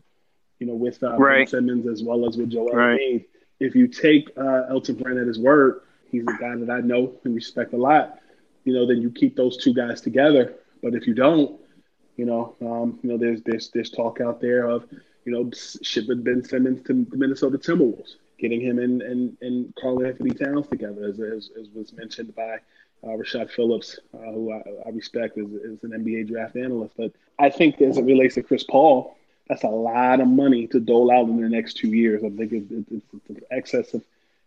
you 0.61 0.67
know, 0.67 0.75
with 0.75 1.03
uh, 1.03 1.11
Ben 1.11 1.21
Right. 1.21 1.49
Simmons 1.49 1.89
as 1.89 2.03
well 2.05 2.29
as 2.29 2.37
with 2.37 2.51
Joel 2.51 2.71
Right. 2.71 3.01
Embiid. 3.01 3.25
If 3.59 3.75
you 3.75 3.89
take 3.89 4.31
uh, 4.39 4.63
Elton 4.71 4.95
Brand 4.95 5.19
at 5.19 5.27
his 5.27 5.39
word, 5.39 5.83
he's 6.11 6.23
a 6.23 6.37
guy 6.41 6.55
that 6.57 6.71
I 6.71 6.81
know 6.81 7.13
and 7.25 7.35
respect 7.35 7.73
a 7.73 7.77
lot. 7.77 8.19
You 8.65 8.75
know, 8.75 8.87
then 8.87 9.03
you 9.03 9.11
keep 9.11 9.37
those 9.37 9.57
two 9.57 9.75
guys 9.75 10.01
together. 10.01 10.55
But 10.83 10.95
if 10.95 11.07
you 11.07 11.15
don't, 11.15 11.61
you 12.17 12.27
know, 12.27 12.55
um, 12.63 12.99
you 13.03 13.11
know, 13.11 13.19
there's 13.19 13.43
there's 13.43 13.71
there's 13.71 13.91
talk 13.91 14.21
out 14.21 14.41
there 14.41 14.69
of, 14.69 14.87
you 15.25 15.33
know, 15.33 15.51
shipping 15.83 16.23
Ben 16.23 16.45
Simmons 16.45 16.83
to 16.87 17.05
the 17.05 17.17
Minnesota 17.17 17.59
Timberwolves, 17.59 18.17
getting 18.39 18.61
him 18.61 18.79
and 18.79 19.03
and 19.03 19.37
and 19.41 19.75
Carl 19.81 20.07
Anthony 20.07 20.31
Towns 20.31 20.69
together, 20.69 21.05
as 21.05 21.19
as, 21.21 21.51
as 21.59 21.69
was 21.75 21.93
mentioned 21.93 22.35
by 22.35 22.59
uh, 23.05 23.09
Rashad 23.09 23.51
Phillips, 23.51 23.99
uh, 24.15 24.19
who 24.19 24.53
I, 24.53 24.63
I 24.87 24.91
respect 24.91 25.39
as, 25.39 25.47
as 25.47 25.83
an 25.83 25.91
NBA 25.91 26.29
draft 26.29 26.57
analyst. 26.57 26.95
But 26.97 27.13
I 27.39 27.51
think 27.51 27.81
as 27.81 27.99
it 27.99 28.05
relates 28.05 28.35
to 28.35 28.43
Chris 28.43 28.65
Paul, 28.65 29.17
that's 29.49 29.65
a 29.65 29.69
lot 29.69 30.21
of 30.21 30.29
money 30.29 30.67
to 30.69 30.81
dole 30.81 31.11
out 31.11 31.29
in 31.29 31.41
the 31.41 31.49
next 31.49 31.75
two 31.75 31.89
years. 31.89 32.23
I 32.23 32.31
think 32.31 32.53
it, 32.53 32.71
it, 32.71 32.85
it's, 32.91 33.07
it's 33.13 33.31
in 33.31 33.41
excess 33.51 33.95
of 33.95 34.05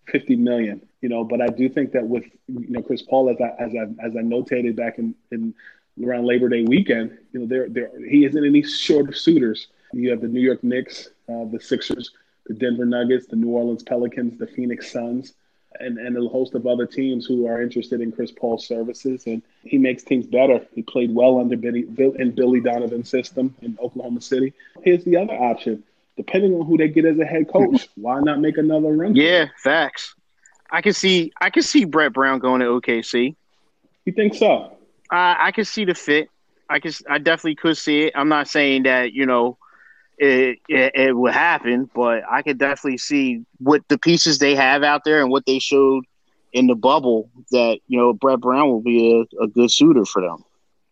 50 0.07 0.35
million, 0.35 0.81
you 1.01 1.09
know, 1.09 1.23
but 1.23 1.41
I 1.41 1.47
do 1.47 1.69
think 1.69 1.91
that 1.93 2.07
with, 2.07 2.25
you 2.47 2.69
know, 2.69 2.81
Chris 2.81 3.01
Paul, 3.01 3.29
as 3.29 3.37
I, 3.41 3.49
as 3.59 3.73
I, 3.75 4.05
as 4.05 4.15
I 4.15 4.21
notated 4.21 4.75
back 4.75 4.99
in, 4.99 5.15
in 5.31 5.53
around 6.03 6.25
Labor 6.25 6.49
Day 6.49 6.63
weekend, 6.63 7.17
you 7.31 7.41
know, 7.41 7.45
there, 7.45 7.69
there, 7.69 7.91
he 8.09 8.25
isn't 8.25 8.45
any 8.45 8.63
short 8.63 9.09
of 9.09 9.17
suitors. 9.17 9.67
You 9.93 10.09
have 10.09 10.21
the 10.21 10.27
New 10.27 10.41
York 10.41 10.63
Knicks, 10.63 11.09
uh, 11.29 11.45
the 11.45 11.59
Sixers, 11.59 12.11
the 12.47 12.53
Denver 12.53 12.85
Nuggets, 12.85 13.27
the 13.27 13.35
New 13.35 13.49
Orleans 13.49 13.83
Pelicans, 13.83 14.37
the 14.39 14.47
Phoenix 14.47 14.91
Suns, 14.91 15.33
and, 15.79 15.97
and 15.97 16.17
a 16.17 16.27
host 16.29 16.53
of 16.55 16.65
other 16.67 16.85
teams 16.85 17.25
who 17.25 17.47
are 17.47 17.61
interested 17.61 18.01
in 18.01 18.11
Chris 18.11 18.31
Paul's 18.31 18.65
services. 18.65 19.25
And 19.25 19.41
he 19.63 19.77
makes 19.77 20.03
teams 20.03 20.25
better. 20.25 20.65
He 20.73 20.81
played 20.81 21.13
well 21.13 21.39
under 21.39 21.57
Billy, 21.57 21.85
in 21.97 22.31
Billy 22.31 22.59
Donovan's 22.59 23.09
system 23.09 23.55
in 23.61 23.77
Oklahoma 23.81 24.21
City. 24.21 24.53
Here's 24.83 25.03
the 25.03 25.17
other 25.17 25.33
option. 25.33 25.83
Depending 26.15 26.53
on 26.53 26.65
who 26.65 26.77
they 26.77 26.89
get 26.89 27.05
as 27.05 27.17
a 27.17 27.25
head 27.25 27.51
coach, 27.51 27.87
why 27.95 28.19
not 28.19 28.39
make 28.39 28.57
another 28.57 28.89
run? 28.89 29.15
Yeah, 29.15 29.47
facts. 29.57 30.15
I 30.69 30.81
can 30.81 30.93
see 30.93 31.31
I 31.39 31.49
can 31.49 31.63
see 31.63 31.85
Brett 31.85 32.13
Brown 32.13 32.39
going 32.39 32.61
to 32.61 32.67
OKC. 32.67 33.35
You 34.05 34.13
think 34.13 34.35
so? 34.35 34.75
I, 35.09 35.47
I 35.47 35.51
can 35.51 35.65
see 35.65 35.85
the 35.85 35.93
fit. 35.93 36.29
I 36.69 36.79
can 36.79 36.91
I 37.09 37.17
definitely 37.19 37.55
could 37.55 37.77
see 37.77 38.03
it. 38.03 38.13
I'm 38.15 38.29
not 38.29 38.47
saying 38.47 38.83
that 38.83 39.13
you 39.13 39.25
know 39.25 39.57
it, 40.17 40.59
it, 40.69 40.95
it 40.95 41.17
would 41.17 41.33
happen, 41.33 41.89
but 41.93 42.23
I 42.29 42.41
could 42.41 42.57
definitely 42.57 42.97
see 42.97 43.45
what 43.59 43.81
the 43.87 43.97
pieces 43.97 44.39
they 44.39 44.55
have 44.55 44.83
out 44.83 45.03
there 45.03 45.21
and 45.21 45.31
what 45.31 45.45
they 45.45 45.59
showed 45.59 46.05
in 46.51 46.67
the 46.67 46.75
bubble 46.75 47.29
that 47.51 47.79
you 47.87 47.97
know 47.97 48.13
Brett 48.13 48.39
Brown 48.39 48.69
will 48.69 48.81
be 48.81 49.25
a, 49.39 49.43
a 49.43 49.47
good 49.47 49.71
suitor 49.71 50.05
for 50.05 50.21
them. 50.21 50.43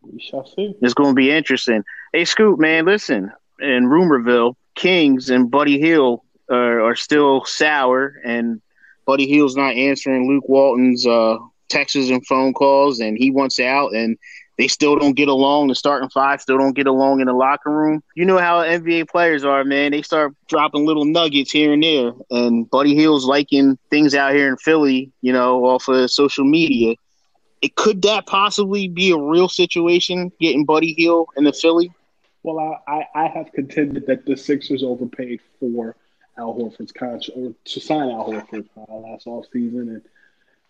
We 0.01 0.20
shall 0.20 0.46
see. 0.46 0.75
It's 0.82 0.96
going 0.96 1.12
to 1.12 1.16
be 1.16 1.32
interesting. 1.32 1.84
Hey, 2.12 2.25
Scoop, 2.25 2.60
man, 2.60 2.86
listen. 2.86 3.32
In 3.60 3.86
Rumorville, 3.86 4.56
Kings 4.74 5.30
and 5.30 5.51
Buddy 5.51 5.80
Hield 5.80 6.22
are, 6.50 6.82
are 6.82 6.96
still 6.96 7.46
sour, 7.46 8.16
and 8.25 8.60
Buddy 9.06 9.28
Hield's 9.28 9.56
not 9.56 9.75
answering 9.75 10.28
Luke 10.28 10.50
Walton's 10.50 11.06
uh, 11.06 11.38
texts 11.70 12.10
and 12.10 12.25
phone 12.25 12.54
calls, 12.54 13.00
and 13.00 13.18
he 13.18 13.30
wants 13.30 13.60
out. 13.60 13.94
And 13.94 14.18
they 14.58 14.67
still 14.67 14.98
don't 14.98 15.15
get 15.15 15.27
along. 15.27 15.67
The 15.67 15.75
starting 15.75 16.10
five 16.10 16.41
still 16.41 16.58
don't 16.58 16.75
get 16.75 16.88
along 16.88 17.20
in 17.20 17.27
the 17.27 17.34
locker 17.34 17.72
room. 17.72 18.03
You 18.15 18.25
know 18.25 18.38
how 18.38 18.62
NBA 18.62 19.10
players 19.10 19.43
are, 19.43 19.63
man. 19.63 19.91
They 19.91 20.01
start 20.01 20.36
dropping 20.48 20.86
little 20.86 21.05
nuggets 21.05 21.51
here 21.51 21.74
and 21.74 21.84
there. 21.84 22.12
And 22.29 22.70
Buddy 22.70 22.96
Hield's 22.96 23.25
liking 23.25 23.77
things 23.89 24.13
out 24.13 24.34
here 24.34 24.48
in 24.48 24.58
Philly, 24.58 25.12
you 25.22 25.34
know, 25.34 25.65
off 25.65 25.88
of 25.88 26.12
social 26.12 26.46
media. 26.46 26.96
It 27.62 27.75
could 27.75 28.01
that 28.03 28.25
possibly 28.25 28.88
be 28.88 29.12
a 29.12 29.17
real 29.17 29.48
situation 29.48 30.31
getting 30.39 30.65
Buddy 30.65 30.93
Hield 30.93 31.29
in 31.38 31.43
the 31.43 31.53
Philly? 31.53 31.91
Well, 32.43 32.81
I, 32.88 33.05
I, 33.13 33.27
have 33.27 33.51
contended 33.51 34.08
that 34.08 34.25
the 34.25 34.36
Sixers 34.36 34.84
overpaid 34.84 35.41
for 35.60 35.96
Al 36.39 36.55
Horford's 36.55 36.91
contract 36.91 37.29
or 37.36 37.53
to 37.65 37.79
sign 37.79 38.10
Al 38.10 38.25
Horford 38.25 38.67
uh, 38.75 38.96
last 38.96 39.27
offseason. 39.27 39.81
And 39.81 40.01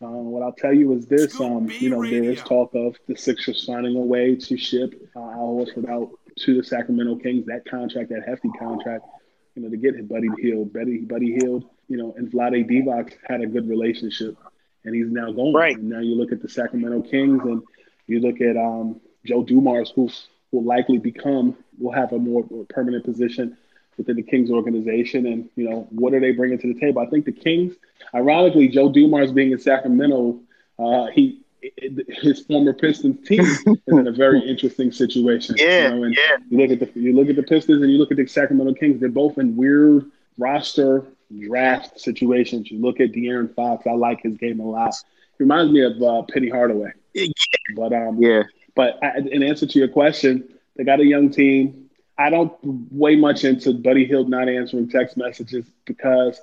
uh, 0.01 0.08
what 0.08 0.41
I'll 0.43 0.53
tell 0.53 0.74
you 0.74 0.93
is 0.93 1.05
this: 1.05 1.39
um, 1.39 1.70
you 1.70 1.89
know, 1.89 2.01
there 2.01 2.24
is 2.24 2.41
talk 2.41 2.74
of 2.74 2.96
the 3.08 3.15
Sixers 3.15 3.65
signing 3.65 3.96
away 3.96 4.36
to 4.36 4.58
ship 4.58 4.93
uh, 5.15 5.20
Al 5.20 5.65
Horford 5.65 5.89
out 5.89 6.10
to 6.39 6.58
the 6.58 6.63
Sacramento 6.63 7.17
Kings. 7.17 7.46
That 7.46 7.65
contract, 7.65 8.10
that 8.10 8.24
hefty 8.27 8.50
contract, 8.60 9.05
you 9.55 9.62
know, 9.62 9.70
to 9.70 9.77
get 9.77 10.08
Buddy 10.10 10.29
Hield, 10.39 10.74
Buddy 10.74 11.00
Buddy 11.00 11.38
Hield, 11.39 11.65
you 11.88 11.98
know, 11.98 12.13
and 12.17 12.31
Vlade 12.31 12.70
Divac 12.70 13.13
had 13.27 13.41
a 13.41 13.48
good 13.48 13.70
relationship, 13.70 14.36
and 14.84 14.96
he's 14.96 15.12
now 15.12 15.31
going. 15.31 15.53
Right. 15.53 15.77
And 15.77 15.89
now 15.89 16.00
you 16.00 16.15
look 16.15 16.31
at 16.31 16.41
the 16.41 16.50
Sacramento 16.50 17.03
Kings, 17.03 17.41
and 17.43 17.62
you 18.08 18.20
look 18.20 18.41
at 18.41 18.58
um, 18.58 19.00
Joe 19.25 19.43
Dumars, 19.43 19.91
who 19.96 20.10
will 20.51 20.63
likely 20.63 20.98
become, 20.98 21.55
will 21.77 21.93
have 21.93 22.12
a 22.13 22.17
more 22.20 22.43
permanent 22.70 23.05
position 23.05 23.58
within 24.01 24.15
the 24.15 24.24
Kings 24.24 24.50
organization, 24.50 25.25
and 25.25 25.50
you 25.55 25.70
know 25.70 25.88
what 25.91 26.13
are 26.13 26.20
they 26.20 26.31
bringing 26.31 26.60
to 26.60 26.74
the 26.74 26.79
table? 26.79 27.01
I 27.01 27.05
think 27.08 27.25
the 27.25 27.31
Kings, 27.31 27.75
ironically, 28.13 28.67
Joe 28.67 28.91
Dumars 28.91 29.31
being 29.31 29.51
in 29.51 29.60
Sacramento, 29.60 30.39
uh, 30.79 31.08
he 31.08 31.41
his 32.08 32.43
former 32.46 32.74
Pistons 32.74 33.27
team 33.27 33.41
is 33.41 33.63
in 33.88 34.08
a 34.08 34.12
very 34.12 34.41
interesting 34.48 34.91
situation. 34.91 35.55
Yeah, 35.60 35.89
you 35.89 35.96
know, 35.96 36.03
and 36.03 36.15
yeah. 36.15 36.38
You 36.50 36.58
look 36.58 36.72
at 36.72 36.93
the 36.93 37.00
you 37.00 37.13
look 37.13 37.29
at 37.29 37.36
the 37.36 37.43
Pistons 37.43 37.81
and 37.81 37.91
you 37.91 37.98
look 37.98 38.12
at 38.12 38.17
the 38.17 38.25
Sacramento 38.25 38.74
Kings. 38.74 39.00
They're 39.00 39.10
both 39.10 39.38
in 39.38 39.55
weird 39.55 40.10
roster 40.38 41.05
draft 41.39 42.00
situations. 42.00 42.72
You 42.72 42.79
look 42.79 43.00
at 43.00 43.12
De'Aaron 43.12 43.53
Fox. 43.53 43.86
I 43.88 43.91
like 43.91 44.22
his 44.24 44.38
game 44.38 44.60
a 44.60 44.65
lot. 44.65 44.96
He 45.38 45.43
reminds 45.43 45.72
me 45.72 45.84
of 45.84 46.01
uh, 46.01 46.24
Penny 46.34 46.50
Hardaway. 46.50 46.91
But 47.75 47.93
um, 47.93 48.17
yeah. 48.20 48.43
But 48.75 49.00
I, 49.03 49.17
in 49.17 49.43
answer 49.43 49.67
to 49.67 49.79
your 49.79 49.88
question, 49.88 50.48
they 50.75 50.84
got 50.84 51.00
a 51.00 51.05
young 51.05 51.29
team. 51.29 51.89
I 52.18 52.30
don't 52.30 52.53
weigh 52.91 53.15
much 53.15 53.44
into 53.44 53.74
Buddy 53.74 54.06
Hield 54.06 54.30
not 54.30 54.48
answering 54.50 54.89
text 54.89 55.18
messages 55.18 55.65
because 55.86 56.39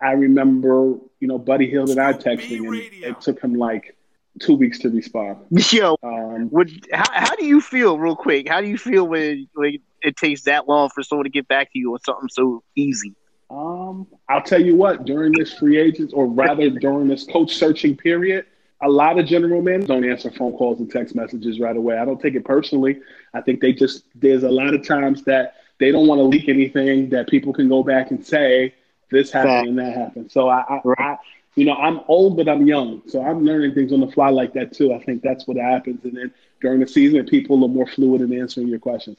I 0.00 0.12
remember, 0.12 0.96
you 1.20 1.28
know, 1.28 1.38
Buddy 1.38 1.68
Hield 1.70 1.90
and 1.90 2.00
I 2.00 2.12
texting, 2.12 2.66
and 2.66 3.04
it 3.04 3.20
took 3.20 3.40
him 3.40 3.54
like 3.54 3.96
two 4.40 4.54
weeks 4.54 4.78
to 4.80 4.90
respond. 4.90 5.38
Yo, 5.72 5.96
um, 6.02 6.50
would, 6.50 6.86
how, 6.92 7.04
how 7.12 7.36
do 7.36 7.44
you 7.44 7.60
feel, 7.60 7.98
real 7.98 8.16
quick? 8.16 8.48
How 8.48 8.60
do 8.60 8.66
you 8.66 8.76
feel 8.76 9.06
when, 9.06 9.48
when 9.54 9.78
it 10.02 10.16
takes 10.16 10.42
that 10.42 10.68
long 10.68 10.90
for 10.90 11.02
someone 11.02 11.24
to 11.24 11.30
get 11.30 11.48
back 11.48 11.72
to 11.72 11.78
you 11.78 11.92
on 11.92 12.00
something 12.00 12.28
so 12.30 12.62
easy? 12.74 13.14
Um, 13.50 14.06
I'll 14.28 14.42
tell 14.42 14.60
you 14.60 14.74
what, 14.74 15.04
during 15.04 15.32
this 15.32 15.54
free 15.54 15.78
agents, 15.78 16.12
or 16.12 16.26
rather 16.26 16.70
during 16.70 17.08
this 17.08 17.24
coach 17.24 17.54
searching 17.54 17.96
period, 17.96 18.46
a 18.84 18.88
lot 18.88 19.18
of 19.18 19.26
general 19.26 19.62
men 19.62 19.80
don't 19.80 20.04
answer 20.04 20.30
phone 20.30 20.52
calls 20.52 20.78
and 20.78 20.90
text 20.90 21.14
messages 21.14 21.58
right 21.58 21.76
away. 21.76 21.96
I 21.96 22.04
don't 22.04 22.20
take 22.20 22.34
it 22.34 22.44
personally. 22.44 23.00
I 23.32 23.40
think 23.40 23.60
they 23.60 23.72
just 23.72 24.04
there's 24.14 24.42
a 24.42 24.50
lot 24.50 24.74
of 24.74 24.86
times 24.86 25.24
that 25.24 25.54
they 25.78 25.90
don't 25.90 26.06
want 26.06 26.18
to 26.18 26.24
leak 26.24 26.48
anything 26.48 27.08
that 27.08 27.28
people 27.28 27.52
can 27.52 27.68
go 27.68 27.82
back 27.82 28.10
and 28.10 28.24
say 28.24 28.74
this 29.10 29.32
happened 29.32 29.68
and 29.68 29.78
that 29.78 29.96
happened. 29.96 30.30
So 30.30 30.48
I, 30.48 30.60
I, 30.68 30.80
right. 30.84 30.98
I, 30.98 31.16
you 31.56 31.64
know, 31.64 31.74
I'm 31.74 32.00
old 32.08 32.36
but 32.36 32.48
I'm 32.48 32.66
young, 32.66 33.02
so 33.06 33.24
I'm 33.24 33.44
learning 33.44 33.74
things 33.74 33.92
on 33.92 34.00
the 34.00 34.10
fly 34.10 34.28
like 34.28 34.52
that 34.52 34.72
too. 34.74 34.92
I 34.92 34.98
think 35.02 35.22
that's 35.22 35.46
what 35.46 35.56
happens, 35.56 36.04
and 36.04 36.16
then 36.16 36.32
during 36.60 36.80
the 36.80 36.86
season, 36.86 37.24
people 37.26 37.64
are 37.64 37.68
more 37.68 37.86
fluid 37.86 38.20
in 38.20 38.38
answering 38.38 38.68
your 38.68 38.80
questions. 38.80 39.18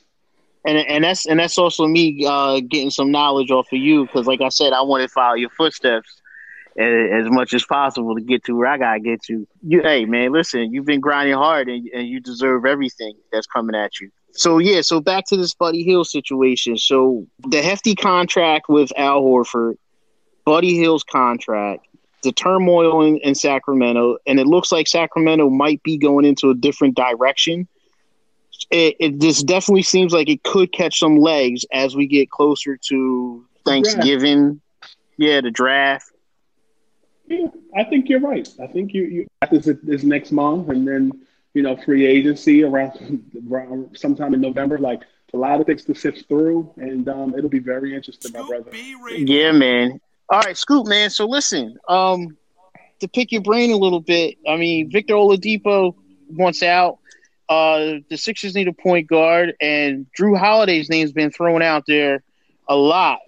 And 0.66 0.78
and 0.78 1.04
that's 1.04 1.26
and 1.26 1.40
that's 1.40 1.58
also 1.58 1.88
me 1.88 2.26
uh, 2.28 2.60
getting 2.60 2.90
some 2.90 3.10
knowledge 3.10 3.52
off 3.52 3.68
of 3.72 3.80
you 3.80 4.06
because, 4.06 4.28
like 4.28 4.42
I 4.42 4.50
said, 4.50 4.74
I 4.74 4.82
want 4.82 5.02
to 5.02 5.08
follow 5.08 5.36
your 5.36 5.50
footsteps 5.52 6.22
as 6.78 7.30
much 7.30 7.54
as 7.54 7.66
possible 7.66 8.16
to 8.16 8.22
get 8.22 8.44
to 8.46 8.56
where 8.56 8.68
I 8.68 8.78
gotta 8.78 9.00
get 9.00 9.24
to. 9.24 9.48
You, 9.62 9.82
hey 9.82 10.06
man, 10.06 10.32
listen, 10.32 10.74
you've 10.74 10.86
been 10.86 11.00
grinding 11.00 11.36
hard 11.36 11.70
and, 11.70 11.88
and 11.94 12.08
you 12.08 12.20
deserve 12.20 12.66
everything 12.66 13.16
that's 13.32 13.48
coming 13.48 13.76
at 13.76 14.00
you. 14.00 14.12
So 14.34 14.58
yeah, 14.58 14.82
so 14.82 15.00
back 15.00 15.26
to 15.28 15.38
this 15.38 15.54
Buddy 15.54 15.84
Hield 15.84 16.08
situation. 16.08 16.78
So 16.78 17.26
the 17.48 17.62
hefty 17.62 17.96
contract 17.96 18.68
with 18.68 18.92
Al 18.98 19.22
Horford, 19.22 19.76
Buddy 20.44 20.74
Hield's 20.74 21.06
contract, 21.06 21.88
the 22.24 22.34
turmoil 22.34 23.04
in, 23.04 23.18
in 23.20 23.36
Sacramento, 23.36 24.18
and 24.28 24.40
it 24.40 24.48
looks 24.48 24.72
like 24.72 24.88
Sacramento 24.88 25.50
might 25.50 25.82
be 25.84 25.98
going 25.98 26.26
into 26.26 26.50
a 26.50 26.56
different 26.56 26.96
direction. 26.96 27.68
It, 28.72 28.96
it 29.00 29.20
just 29.20 29.46
definitely 29.46 29.84
seems 29.84 30.12
like 30.12 30.28
it 30.28 30.44
could 30.44 30.74
catch 30.74 31.00
some 31.00 31.18
legs 31.18 31.66
as 31.72 31.96
we 31.96 32.08
get 32.08 32.30
closer 32.30 32.78
to 32.90 33.46
Thanksgiving. 33.64 34.60
Yeah, 35.18 35.42
the 35.42 35.52
draft. 35.52 36.12
Yeah, 37.28 37.48
I 37.76 37.84
think 37.84 38.10
you're 38.10 38.20
right. 38.20 38.48
I 38.62 38.68
think 38.68 38.94
you 38.94 39.04
you 39.04 39.28
this 39.52 39.70
this 39.84 40.04
next 40.04 40.32
month, 40.32 40.70
and 40.70 40.88
then 40.88 41.12
you 41.54 41.62
know 41.62 41.76
free 41.76 42.06
agency 42.06 42.64
around, 42.64 43.32
around 43.50 43.98
sometime 43.98 44.34
in 44.34 44.42
November. 44.42 44.78
Like 44.78 45.02
a 45.34 45.38
lot 45.38 45.60
of 45.60 45.68
things 45.68 45.84
to 45.86 45.94
sift 45.94 46.28
through, 46.28 46.74
and 46.78 47.08
um, 47.10 47.36
it'll 47.38 47.50
be 47.50 47.60
very 47.60 47.94
interesting, 47.94 48.32
my 48.32 48.48
brother. 48.48 48.72
Yeah, 49.12 49.52
man. 49.52 50.00
All 50.30 50.40
right, 50.40 50.58
Scoop, 50.58 50.88
man. 50.88 51.10
So 51.10 51.28
listen, 51.28 51.78
um, 51.88 52.38
to 53.02 53.08
pick 53.08 53.32
your 53.32 53.42
brain 53.42 53.72
a 53.72 53.78
little 53.78 54.00
bit. 54.00 54.38
I 54.48 54.56
mean, 54.56 54.90
Victor 54.90 55.14
Oladipo 55.14 55.94
wants 56.30 56.64
out. 56.64 57.00
Uh, 57.48 58.00
the 58.10 58.18
Sixers 58.18 58.56
need 58.56 58.68
a 58.68 58.74
point 58.74 59.08
guard, 59.08 59.54
and 59.62 60.08
Jrue 60.18 60.38
Holiday's 60.38 60.90
name's 60.90 61.12
been 61.12 61.30
thrown 61.32 61.62
out 61.62 61.84
there 61.86 62.24
a 62.68 62.76
lot 62.76 63.20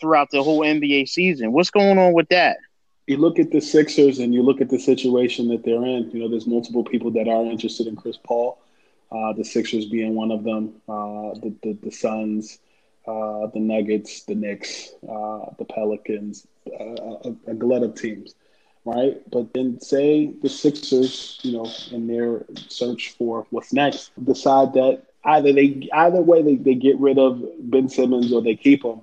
throughout 0.00 0.30
the 0.30 0.42
whole 0.42 0.60
NBA 0.60 1.08
season. 1.08 1.52
What's 1.52 1.70
going 1.70 1.98
on 1.98 2.12
with 2.12 2.28
that? 2.28 2.58
You 3.08 3.16
look 3.16 3.38
at 3.38 3.50
the 3.50 3.60
Sixers 3.60 4.18
and 4.18 4.34
you 4.34 4.42
look 4.42 4.60
at 4.60 4.68
the 4.68 4.78
situation 4.78 5.48
that 5.48 5.64
they're 5.64 5.84
in. 5.84 6.10
You 6.10 6.20
know, 6.20 6.28
there's 6.28 6.46
multiple 6.46 6.84
people 6.84 7.10
that 7.12 7.26
are 7.26 7.44
interested 7.46 7.86
in 7.86 7.96
Chris 7.96 8.18
Paul. 8.22 8.58
Uh, 9.10 9.32
the 9.32 9.44
Sixers 9.44 9.86
being 9.86 10.14
one 10.14 10.30
of 10.30 10.44
them. 10.44 10.74
Uh, 10.86 11.32
the, 11.40 11.54
the, 11.62 11.78
the 11.84 11.90
Suns, 11.90 12.58
uh, 13.06 13.46
the 13.46 13.60
Nuggets, 13.60 14.24
the 14.24 14.34
Knicks, 14.34 14.90
uh, 15.04 15.46
the 15.58 15.64
Pelicans, 15.64 16.46
a, 16.66 17.34
a, 17.46 17.54
glut 17.54 17.82
of 17.82 17.94
teams, 17.94 18.34
right? 18.84 19.18
But 19.30 19.54
then 19.54 19.80
say 19.80 20.34
the 20.42 20.50
Sixers, 20.50 21.40
you 21.42 21.52
know, 21.52 21.66
in 21.90 22.08
their 22.08 22.44
search 22.68 23.14
for 23.16 23.46
what's 23.48 23.72
next, 23.72 24.10
decide 24.22 24.74
that 24.74 25.04
either 25.24 25.54
they 25.54 25.88
either 25.94 26.20
way 26.20 26.42
they, 26.42 26.56
they 26.56 26.74
get 26.74 26.98
rid 26.98 27.18
of 27.18 27.42
Ben 27.58 27.88
Simmons 27.88 28.34
or 28.34 28.42
they 28.42 28.54
keep 28.54 28.84
him 28.84 29.00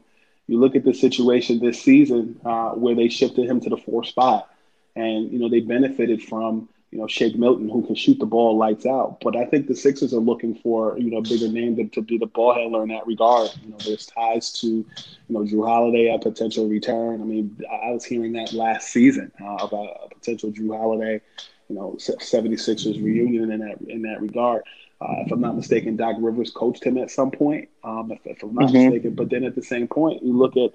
you 0.47 0.59
look 0.59 0.75
at 0.75 0.83
the 0.83 0.93
situation 0.93 1.59
this 1.59 1.81
season 1.81 2.39
uh, 2.45 2.71
where 2.71 2.95
they 2.95 3.09
shifted 3.09 3.49
him 3.49 3.59
to 3.61 3.69
the 3.69 3.77
four 3.77 4.03
spot, 4.03 4.49
and 4.95 5.31
you 5.31 5.39
know 5.39 5.49
they 5.49 5.59
benefited 5.59 6.21
from 6.21 6.69
you 6.91 6.99
know 6.99 7.07
Shake 7.07 7.35
Milton 7.35 7.67
who 7.67 7.85
can 7.85 7.95
shoot 7.95 8.19
the 8.19 8.25
ball 8.25 8.57
lights 8.57 8.85
out. 8.85 9.17
But 9.21 9.35
I 9.35 9.45
think 9.45 9.67
the 9.67 9.75
Sixers 9.75 10.13
are 10.13 10.19
looking 10.19 10.55
for 10.55 10.97
you 10.97 11.09
know 11.09 11.17
a 11.17 11.21
bigger 11.21 11.47
name 11.47 11.75
to, 11.77 11.87
to 11.89 12.01
be 12.01 12.17
the 12.17 12.27
ball 12.27 12.53
handler 12.53 12.83
in 12.83 12.89
that 12.89 13.07
regard. 13.07 13.49
You 13.63 13.71
know, 13.71 13.77
there's 13.83 14.05
ties 14.05 14.51
to 14.61 14.67
you 14.67 14.85
know 15.29 15.41
Jrue 15.41 15.67
Holiday 15.67 16.13
a 16.13 16.19
potential 16.19 16.67
return. 16.69 17.21
I 17.21 17.25
mean, 17.25 17.59
I 17.69 17.91
was 17.91 18.05
hearing 18.05 18.33
that 18.33 18.53
last 18.53 18.89
season 18.89 19.31
uh, 19.41 19.55
about 19.55 19.97
a 20.05 20.15
potential 20.15 20.51
Jrue 20.51 20.77
Holiday, 20.77 21.21
you 21.69 21.75
know, 21.75 21.97
76ers 21.99 23.03
reunion 23.03 23.51
in 23.51 23.59
that 23.61 23.81
in 23.89 24.03
that 24.03 24.21
regard. 24.21 24.63
Uh, 25.01 25.23
if 25.25 25.31
I'm 25.31 25.41
not 25.41 25.55
mistaken, 25.55 25.97
Doc 25.97 26.15
Rivers 26.19 26.51
coached 26.51 26.83
him 26.83 26.97
at 26.97 27.11
some 27.11 27.29
point, 27.29 27.69
um, 27.83 28.11
if, 28.11 28.19
if, 28.25 28.43
I'm 28.43 28.53
not 28.53 28.69
mm-hmm. 28.69 28.91
mistaken. 28.91 29.15
But 29.15 29.29
then 29.29 29.43
at 29.43 29.55
the 29.55 29.61
same 29.61 29.87
point, 29.87 30.23
you 30.23 30.37
look 30.37 30.55
at 30.55 30.73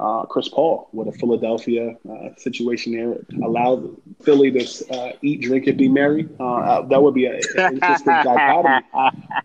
uh, 0.00 0.24
Chris 0.26 0.48
Paul 0.48 0.88
with 0.92 1.08
a 1.08 1.12
Philadelphia 1.12 1.96
uh, 2.08 2.28
situation 2.36 2.92
there. 2.92 3.18
Allow 3.44 3.90
Philly 4.22 4.50
to 4.52 4.94
uh, 4.94 5.12
eat, 5.22 5.42
drink, 5.42 5.66
and 5.66 5.76
be 5.76 5.88
merry. 5.88 6.28
Uh, 6.40 6.54
uh, 6.56 6.82
that 6.86 7.02
would 7.02 7.14
be 7.14 7.26
an 7.26 7.40
interesting 7.56 7.80
dichotomy, 8.24 8.86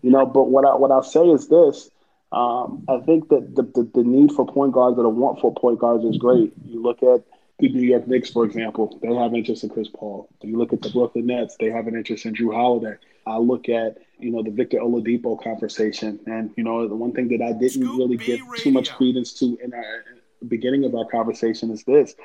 you 0.01 0.11
know. 0.11 0.25
But 0.25 0.43
what 0.45 0.65
I 0.65 0.75
what 0.75 0.91
I'll 0.91 1.03
say 1.03 1.25
is 1.25 1.47
this: 1.49 1.89
um, 2.31 2.83
I 2.87 2.99
think 2.99 3.29
that 3.29 3.55
the, 3.55 3.61
the, 3.61 3.89
the 3.93 4.03
need 4.03 4.31
for 4.31 4.45
point 4.45 4.73
guards 4.73 4.97
or 4.97 5.03
the 5.03 5.09
want 5.09 5.39
for 5.39 5.53
point 5.53 5.79
guards 5.79 6.03
is 6.03 6.17
great. 6.17 6.53
You 6.65 6.81
look 6.81 7.03
at 7.03 7.23
the 7.71 7.79
New 7.79 7.87
York 7.87 8.07
Knicks, 8.07 8.29
for 8.29 8.45
example, 8.45 8.99
they 9.01 9.13
have 9.13 9.33
interest 9.33 9.63
in 9.63 9.69
Chris 9.69 9.87
Paul. 9.87 10.27
You 10.41 10.57
look 10.57 10.73
at 10.73 10.81
the 10.81 10.89
Brooklyn 10.89 11.27
Nets, 11.27 11.55
they 11.59 11.69
have 11.69 11.87
an 11.87 11.95
interest 11.95 12.25
in 12.25 12.33
Jrue 12.33 12.53
Holiday. 12.53 12.95
I 13.25 13.37
look 13.37 13.69
at 13.69 13.99
you 14.19 14.31
know 14.31 14.43
the 14.43 14.51
Victor 14.51 14.79
Oladipo 14.79 15.41
conversation, 15.41 16.19
and 16.25 16.51
you 16.57 16.63
know 16.63 16.87
the 16.87 16.95
one 16.95 17.13
thing 17.13 17.29
that 17.29 17.41
I 17.41 17.53
didn't 17.53 17.83
Scoop 17.83 17.97
really 17.97 18.17
give 18.17 18.41
too 18.57 18.71
much 18.71 18.91
credence 18.91 19.33
to 19.39 19.57
in 19.63 19.73
our 19.73 20.03
beginning 20.47 20.83
of 20.83 20.93
our 20.95 21.05
conversation 21.05 21.71
is 21.71 21.83
this. 21.83 22.15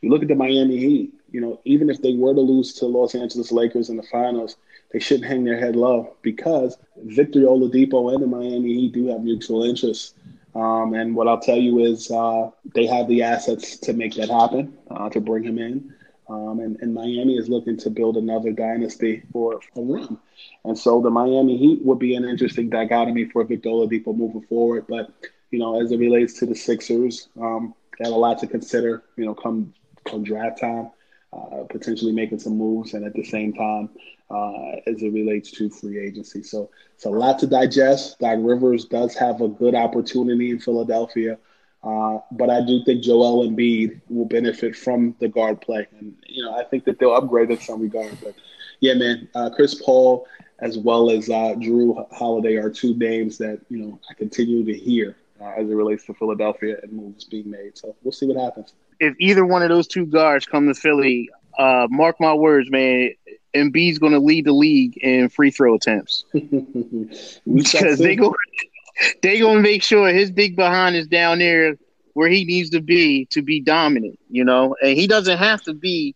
You 0.00 0.10
look 0.10 0.22
at 0.22 0.28
the 0.28 0.34
Miami 0.34 0.78
Heat, 0.78 1.14
you 1.30 1.40
know, 1.40 1.60
even 1.64 1.90
if 1.90 2.00
they 2.00 2.14
were 2.14 2.32
to 2.32 2.40
lose 2.40 2.72
to 2.74 2.86
Los 2.86 3.14
Angeles 3.14 3.50
Lakers 3.50 3.90
in 3.90 3.96
the 3.96 4.04
finals, 4.04 4.56
they 4.92 5.00
shouldn't 5.00 5.26
hang 5.26 5.44
their 5.44 5.58
head 5.58 5.76
low 5.76 6.16
because 6.22 6.78
Victor 6.96 7.40
Oladipo 7.40 8.14
and 8.14 8.22
the 8.22 8.26
Miami 8.26 8.74
Heat 8.74 8.92
do 8.92 9.08
have 9.08 9.22
mutual 9.22 9.64
interests. 9.64 10.14
Um, 10.58 10.94
and 10.94 11.14
what 11.14 11.28
I'll 11.28 11.38
tell 11.40 11.56
you 11.56 11.78
is 11.84 12.10
uh, 12.10 12.50
they 12.74 12.86
have 12.86 13.06
the 13.06 13.22
assets 13.22 13.76
to 13.78 13.92
make 13.92 14.14
that 14.14 14.28
happen, 14.28 14.76
uh, 14.90 15.08
to 15.10 15.20
bring 15.20 15.44
him 15.44 15.56
in. 15.58 15.94
Um, 16.28 16.58
and, 16.58 16.76
and, 16.80 16.92
Miami 16.92 17.36
is 17.38 17.48
looking 17.48 17.76
to 17.78 17.90
build 17.90 18.16
another 18.16 18.52
dynasty 18.52 19.22
for 19.32 19.60
run. 19.76 20.18
And 20.64 20.76
so 20.76 21.00
the 21.00 21.10
Miami 21.10 21.56
Heat 21.56 21.82
would 21.84 21.98
be 21.98 22.16
an 22.16 22.24
interesting 22.24 22.68
dichotomy 22.68 23.26
for 23.26 23.44
Victor 23.44 23.70
Oladipo 23.70 24.14
moving 24.14 24.42
forward. 24.42 24.86
But 24.88 25.10
you 25.50 25.58
know, 25.58 25.80
as 25.80 25.92
it 25.92 25.98
relates 25.98 26.34
to 26.40 26.46
the 26.46 26.54
Sixers, 26.54 27.28
um, 27.40 27.72
they 27.98 28.04
have 28.04 28.12
a 28.12 28.18
lot 28.18 28.38
to 28.40 28.46
consider. 28.46 29.04
You 29.16 29.26
know, 29.26 29.34
come 29.34 29.72
come 30.04 30.22
draft 30.22 30.60
time, 30.60 30.90
uh, 31.32 31.64
potentially 31.68 32.12
making 32.12 32.38
some 32.38 32.56
moves, 32.56 32.94
and 32.94 33.04
at 33.04 33.14
the 33.14 33.24
same 33.24 33.52
time, 33.52 33.90
uh, 34.30 34.76
as 34.86 35.02
it 35.02 35.12
relates 35.12 35.50
to 35.52 35.70
free 35.70 35.98
agency. 35.98 36.42
So 36.42 36.70
it's 36.94 37.04
a 37.04 37.10
lot 37.10 37.38
to 37.40 37.46
digest. 37.46 38.18
Doc 38.18 38.38
Rivers 38.40 38.84
does 38.84 39.14
have 39.16 39.40
a 39.40 39.48
good 39.48 39.74
opportunity 39.74 40.50
in 40.50 40.58
Philadelphia. 40.58 41.38
Uh, 41.82 42.18
but 42.32 42.50
I 42.50 42.64
do 42.64 42.82
think 42.84 43.04
Joel 43.04 43.48
Embiid 43.48 44.00
will 44.08 44.24
benefit 44.24 44.74
from 44.74 45.14
the 45.20 45.28
guard 45.28 45.60
play, 45.60 45.86
and 45.98 46.16
you 46.26 46.42
know 46.44 46.56
I 46.56 46.64
think 46.64 46.84
that 46.84 46.98
they'll 46.98 47.14
upgrade 47.14 47.50
in 47.50 47.60
some 47.60 47.80
regard. 47.80 48.18
But 48.22 48.34
yeah, 48.80 48.94
man, 48.94 49.28
uh, 49.34 49.50
Chris 49.50 49.80
Paul 49.80 50.26
as 50.60 50.76
well 50.76 51.10
as 51.10 51.28
uh, 51.28 51.54
Jrue 51.56 52.06
Holiday 52.12 52.56
are 52.56 52.70
two 52.70 52.94
names 52.96 53.38
that 53.38 53.60
you 53.68 53.78
know 53.78 54.00
I 54.10 54.14
continue 54.14 54.64
to 54.64 54.74
hear 54.74 55.16
uh, 55.40 55.50
as 55.56 55.70
it 55.70 55.74
relates 55.74 56.04
to 56.06 56.14
Philadelphia 56.14 56.78
and 56.82 56.92
moves 56.92 57.24
being 57.24 57.50
made. 57.50 57.78
So 57.78 57.94
we'll 58.02 58.12
see 58.12 58.26
what 58.26 58.36
happens. 58.36 58.74
If 59.00 59.14
either 59.18 59.44
one 59.44 59.62
of 59.62 59.68
those 59.68 59.86
two 59.86 60.06
guards 60.06 60.46
come 60.46 60.66
to 60.66 60.74
Philly, 60.74 61.30
uh, 61.58 61.86
mark 61.90 62.16
my 62.20 62.34
words, 62.34 62.70
man, 62.70 63.10
Embiid's 63.54 63.98
going 63.98 64.12
to 64.12 64.20
lead 64.20 64.44
the 64.44 64.52
league 64.52 64.96
in 64.98 65.28
free 65.28 65.50
throw 65.50 65.74
attempts 65.74 66.24
because 66.32 67.98
they 67.98 68.14
go 68.14 68.34
they 69.22 69.38
going 69.38 69.56
to 69.56 69.62
make 69.62 69.82
sure 69.82 70.08
his 70.08 70.30
big 70.30 70.56
behind 70.56 70.96
is 70.96 71.06
down 71.06 71.38
there 71.38 71.76
where 72.14 72.28
he 72.28 72.44
needs 72.44 72.70
to 72.70 72.80
be 72.80 73.26
to 73.26 73.42
be 73.42 73.60
dominant, 73.60 74.18
you 74.28 74.44
know. 74.44 74.76
And 74.82 74.96
he 74.96 75.06
doesn't 75.06 75.38
have 75.38 75.62
to 75.62 75.74
be 75.74 76.14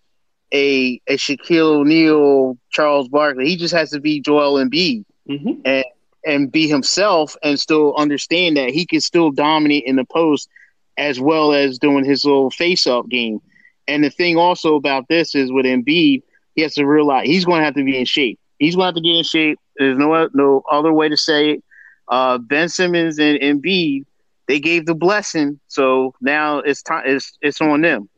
a 0.53 1.01
a 1.07 1.17
Shaquille 1.17 1.81
O'Neal, 1.81 2.59
Charles 2.71 3.09
Barkley. 3.09 3.47
He 3.47 3.57
just 3.57 3.75
has 3.75 3.91
to 3.91 4.01
be 4.01 4.21
Joel 4.21 4.63
Embiid. 4.63 5.05
Mm-hmm. 5.29 5.61
And 5.65 5.85
and 6.25 6.53
be 6.53 6.69
himself 6.69 7.37
and 7.43 7.59
still 7.59 7.97
understand 7.97 8.57
that 8.57 8.71
he 8.71 8.87
can 8.87 9.01
still 9.01 9.31
dominate 9.31 9.85
in 9.85 9.97
the 9.97 10.05
post 10.05 10.49
as 10.97 11.21
well 11.21 11.53
as 11.53 11.79
doing 11.79 12.05
his 12.05 12.25
little 12.25 12.51
face 12.51 12.87
up 12.87 13.09
game. 13.09 13.41
And 13.89 14.05
the 14.05 14.11
thing 14.11 14.37
also 14.37 14.77
about 14.77 15.09
this 15.09 15.35
is 15.35 15.53
with 15.53 15.67
Embiid, 15.67 16.23
he 16.55 16.63
has 16.63 16.75
to 16.75 16.85
realize 16.85 17.27
he's 17.27 17.45
going 17.45 17.61
to 17.61 17.65
have 17.65 17.75
to 17.75 17.85
be 17.85 17.99
in 17.99 18.05
shape. 18.05 18.39
He's 18.59 18.77
going 18.77 18.85
to 18.85 18.87
have 18.89 18.95
to 18.95 19.01
get 19.01 19.17
in 19.17 19.25
shape. 19.25 19.59
There's 19.77 19.99
no 19.99 20.29
no 20.35 20.63
other 20.71 20.93
way 20.93 21.09
to 21.09 21.17
say 21.17 21.53
it. 21.53 21.65
Uh, 22.09 22.39
ben 22.39 22.69
Simmons 22.69 23.19
and 23.19 23.39
Embiid, 23.41 24.05
they 24.47 24.61
gave 24.61 24.87
the 24.87 24.95
blessing, 24.95 25.59
so 25.69 26.15
now 26.21 26.59
it's 26.59 26.83
time. 26.83 27.05
It's 27.07 27.37
it's 27.41 27.61
on 27.61 27.81
them. 27.81 28.09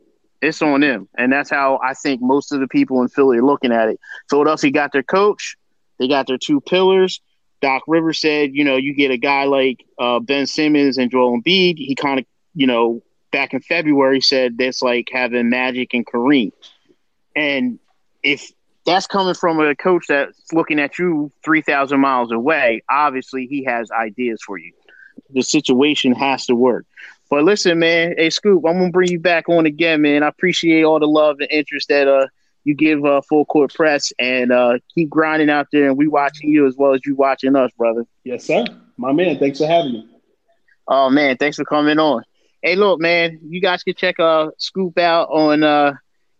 It's 0.42 0.60
on 0.60 0.80
them, 0.80 1.08
and 1.16 1.32
that's 1.32 1.48
how 1.48 1.78
I 1.82 1.94
think 1.94 2.20
most 2.20 2.52
of 2.52 2.60
the 2.60 2.68
people 2.68 3.00
in 3.00 3.08
Philly 3.08 3.38
are 3.38 3.44
looking 3.44 3.72
at 3.72 3.88
it. 3.88 4.00
Philadelphia 4.28 4.70
got 4.70 4.92
their 4.92 5.02
coach, 5.02 5.56
they 5.98 6.08
got 6.08 6.26
their 6.26 6.36
two 6.36 6.60
pillars, 6.60 7.20
Doc 7.64 7.82
Rivers 7.86 8.20
said, 8.20 8.50
you 8.52 8.62
know, 8.62 8.76
you 8.76 8.92
get 8.92 9.10
a 9.10 9.16
guy 9.16 9.44
like 9.44 9.86
uh, 9.98 10.20
Ben 10.20 10.46
Simmons 10.46 10.98
and 10.98 11.10
Joel 11.10 11.40
Embiid. 11.40 11.78
He 11.78 11.94
kind 11.94 12.20
of, 12.20 12.26
you 12.54 12.66
know, 12.66 13.02
back 13.32 13.52
in 13.52 13.60
February 13.60 14.20
said 14.20 14.56
that's 14.58 14.82
like 14.82 15.08
having 15.12 15.50
Magic 15.50 15.92
and 15.94 16.06
Kareem. 16.06 16.52
And 17.34 17.78
if 18.22 18.52
that's 18.86 19.06
coming 19.06 19.34
from 19.34 19.60
a 19.60 19.74
coach 19.74 20.06
that's 20.08 20.52
looking 20.52 20.78
at 20.78 20.98
you 20.98 21.32
3,000 21.44 21.98
miles 21.98 22.30
away, 22.30 22.82
obviously 22.88 23.46
he 23.46 23.64
has 23.64 23.90
ideas 23.90 24.40
for 24.46 24.58
you. 24.58 24.72
The 25.30 25.42
situation 25.42 26.14
has 26.14 26.46
to 26.46 26.54
work. 26.54 26.86
But 27.30 27.44
listen, 27.44 27.78
man, 27.78 28.14
hey, 28.16 28.30
Scoop, 28.30 28.64
I'm 28.66 28.74
going 28.74 28.86
to 28.86 28.92
bring 28.92 29.10
you 29.10 29.18
back 29.18 29.48
on 29.48 29.66
again, 29.66 30.02
man. 30.02 30.22
I 30.22 30.28
appreciate 30.28 30.84
all 30.84 31.00
the 31.00 31.06
love 31.06 31.36
and 31.40 31.50
interest 31.50 31.88
that 31.88 32.06
uh, 32.06 32.26
you 32.64 32.74
give 32.74 33.04
uh, 33.04 33.22
full 33.22 33.44
court 33.46 33.72
press 33.74 34.12
and 34.18 34.52
uh, 34.52 34.78
keep 34.94 35.08
grinding 35.08 35.50
out 35.50 35.68
there. 35.72 35.88
And 35.88 35.96
we 35.96 36.06
watching 36.06 36.50
you 36.50 36.66
as 36.66 36.76
well 36.76 36.94
as 36.94 37.00
you 37.06 37.16
watching 37.16 37.56
us, 37.56 37.72
brother. 37.76 38.04
Yes, 38.24 38.44
sir. 38.44 38.64
My 38.96 39.12
man, 39.12 39.38
thanks 39.38 39.58
for 39.58 39.66
having 39.66 39.92
me. 39.92 40.08
Oh 40.86 41.08
man, 41.08 41.36
thanks 41.38 41.56
for 41.56 41.64
coming 41.64 41.98
on. 41.98 42.22
Hey, 42.64 42.76
look, 42.76 42.98
man, 42.98 43.40
you 43.46 43.60
guys 43.60 43.82
can 43.82 43.94
check 43.94 44.18
uh 44.18 44.48
Scoop 44.56 44.98
out 44.98 45.28
on 45.28 45.62
uh 45.62 45.92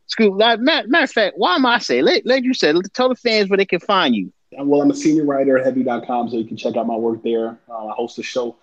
Scoop. 0.06 0.38
Matter, 0.38 0.62
matter 0.88 1.04
of 1.04 1.10
fact, 1.10 1.34
why 1.36 1.54
am 1.54 1.66
I 1.66 1.78
say? 1.78 2.00
Let, 2.00 2.24
let 2.24 2.42
you 2.42 2.54
say. 2.54 2.72
Tell 2.94 3.10
the 3.10 3.14
fans 3.14 3.50
where 3.50 3.58
they 3.58 3.66
can 3.66 3.80
find 3.80 4.16
you. 4.16 4.32
Well, 4.52 4.80
I'm 4.80 4.90
a 4.90 4.94
senior 4.94 5.26
writer 5.26 5.58
at 5.58 5.66
Heavy.com, 5.66 6.30
so 6.30 6.38
you 6.38 6.46
can 6.46 6.56
check 6.56 6.76
out 6.76 6.86
my 6.86 6.96
work 6.96 7.22
there. 7.22 7.58
Uh, 7.68 7.88
I 7.88 7.92
host 7.92 8.18
a 8.18 8.22
show 8.22 8.56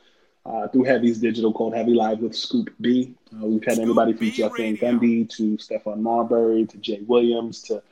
uh, 0.43 0.69
through 0.69 0.85
Heavy's 0.85 1.19
Digital 1.19 1.53
called 1.53 1.75
Heavy 1.75 1.93
Live 1.93 2.19
with 2.19 2.35
Scoop 2.35 2.73
B. 2.81 3.13
Uh, 3.31 3.45
we've 3.45 3.63
had 3.63 3.73
Scoop 3.73 3.85
anybody 3.85 4.13
from 4.13 4.31
Jeff 4.31 4.57
Van 4.57 4.75
Gundy 4.75 5.29
to 5.37 5.57
Stephon 5.57 5.99
Marbury 5.99 6.65
to 6.65 6.77
Jay 6.77 7.01
Williams 7.05 7.61
to 7.63 7.83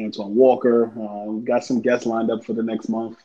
Antoine 0.00 0.36
Walker. 0.36 0.86
Uh, 0.86 1.24
we've 1.24 1.44
got 1.44 1.64
some 1.64 1.82
guests 1.82 2.06
lined 2.06 2.30
up 2.30 2.46
for 2.46 2.54
the 2.54 2.62
next 2.62 2.88
month. 2.88 3.18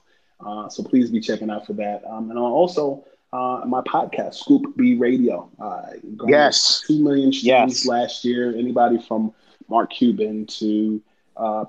Uh, 0.46 0.68
so 0.68 0.84
please 0.84 1.10
be 1.10 1.22
checking 1.22 1.50
out 1.50 1.66
for 1.66 1.74
that. 1.74 2.04
Um, 2.06 2.30
and 2.30 2.38
also 2.38 3.06
uh, 3.34 3.66
my 3.66 3.82
podcast, 3.82 4.36
Scoop 4.36 4.78
B 4.78 4.96
Radio. 4.96 5.50
Uh, 5.60 5.82
yes. 6.28 6.84
2 6.88 7.04
million 7.04 7.34
streams 7.34 7.46
yes. 7.46 7.86
last 7.86 8.24
year. 8.24 8.56
Anybody 8.56 9.00
from 9.00 9.34
Mark 9.68 9.92
Cuban 9.92 10.46
to 10.46 11.02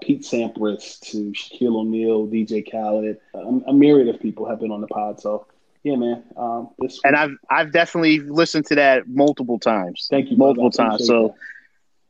Pete 0.03 0.23
Sampras 0.23 1.01
to 1.11 1.33
Shaquille 1.33 1.77
O'Neal, 1.77 2.27
DJ 2.27 2.71
Khaled, 2.71 3.19
a, 3.35 3.39
a 3.39 3.73
myriad 3.73 4.15
of 4.15 4.21
people 4.21 4.47
have 4.47 4.61
been 4.61 4.71
on 4.71 4.83
the 4.83 4.87
pod. 4.89 5.19
So 5.21 5.47
yeah, 5.83 5.97
man. 5.97 6.23
Um, 6.37 6.71
this 6.79 7.01
and 7.03 7.17
I've 7.17 7.33
I've 7.51 7.73
definitely 7.73 8.21
listened 8.21 8.67
to 8.67 8.75
that 8.75 9.09
multiple 9.09 9.59
times. 9.59 10.07
Thank 10.11 10.31
you, 10.31 10.37
multiple 10.37 10.71
times. 10.71 11.07
So. 11.07 11.29
That. 11.29 11.35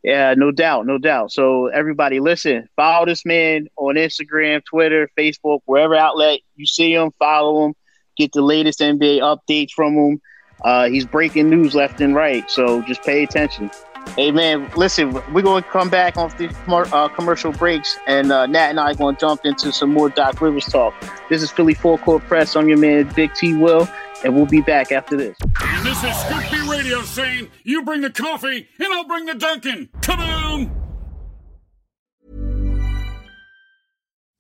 Yeah, 0.03 0.35
no 0.37 0.51
doubt, 0.51 0.85
no 0.85 0.99
doubt. 0.99 1.33
So 1.33 1.69
everybody, 1.69 2.21
listen, 2.21 2.69
follow 2.77 3.07
this 3.07 3.25
man 3.25 3.69
on 3.77 3.95
Instagram, 3.95 4.63
Twitter, 4.63 5.09
Facebook, 5.17 5.61
wherever 5.65 5.95
outlet 5.95 6.41
you 6.57 6.67
see 6.67 6.93
him, 6.93 7.11
follow 7.19 7.65
him, 7.65 7.75
get 8.17 8.33
the 8.33 8.43
latest 8.43 8.81
NBA 8.81 9.21
updates 9.21 9.71
from 9.73 9.95
him. 9.95 10.21
Uh, 10.63 10.89
he's 10.89 11.05
breaking 11.05 11.51
news 11.51 11.75
left 11.75 12.01
and 12.01 12.15
right, 12.15 12.51
so 12.51 12.83
just 12.83 13.03
pay 13.03 13.23
attention. 13.23 13.71
Hey 14.17 14.31
man, 14.31 14.71
listen, 14.77 15.13
we're 15.33 15.43
going 15.43 15.63
to 15.63 15.69
come 15.71 15.91
back 15.91 16.17
off 16.17 16.39
the 16.39 16.49
uh, 16.69 17.09
commercial 17.09 17.53
breaks, 17.53 17.99
and 18.07 18.31
uh, 18.31 18.47
Nat 18.47 18.71
and 18.71 18.79
I 18.79 18.93
are 18.93 18.95
going 18.95 19.17
to 19.17 19.21
jump 19.21 19.45
into 19.45 19.73
some 19.73 19.93
more 19.93 20.09
Doc 20.09 20.41
Rivers 20.41 20.67
talk. 20.67 20.95
This 21.29 21.43
is 21.43 21.51
Philly 21.51 21.75
Full 21.75 21.99
Court 21.99 22.23
Press. 22.25 22.55
I'm 22.55 22.69
your 22.69 22.79
man, 22.79 23.11
Big 23.17 23.35
T. 23.35 23.55
Will, 23.55 23.89
and 24.25 24.37
we'll 24.37 24.47
be 24.47 24.61
back 24.61 24.93
after 24.93 25.17
this. 25.17 25.37
And 25.61 25.87
this 25.87 26.05
is 26.05 26.17
Scoop 26.17 26.45
B 26.51 26.71
Radio 26.71 27.03
saying, 27.03 27.51
"You 27.65 27.83
bring 27.83 28.03
the 28.03 28.11
coffee, 28.11 28.69
and 28.79 28.93
I'll 28.93 29.05
bring 29.05 29.27
the 29.27 29.35
Dunkin'." 29.35 29.89
Come 30.03 30.21
on. 30.21 30.84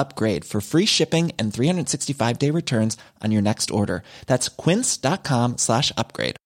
upgrade 0.00 0.44
for 0.44 0.60
free 0.60 0.86
shipping 0.86 1.30
and 1.38 1.54
365 1.54 2.38
day 2.38 2.50
returns 2.50 2.96
on 3.22 3.30
your 3.30 3.42
next 3.42 3.70
order. 3.70 4.02
That's 4.26 4.48
quince.com 4.48 5.58
slash 5.58 5.92
upgrade. 5.96 6.36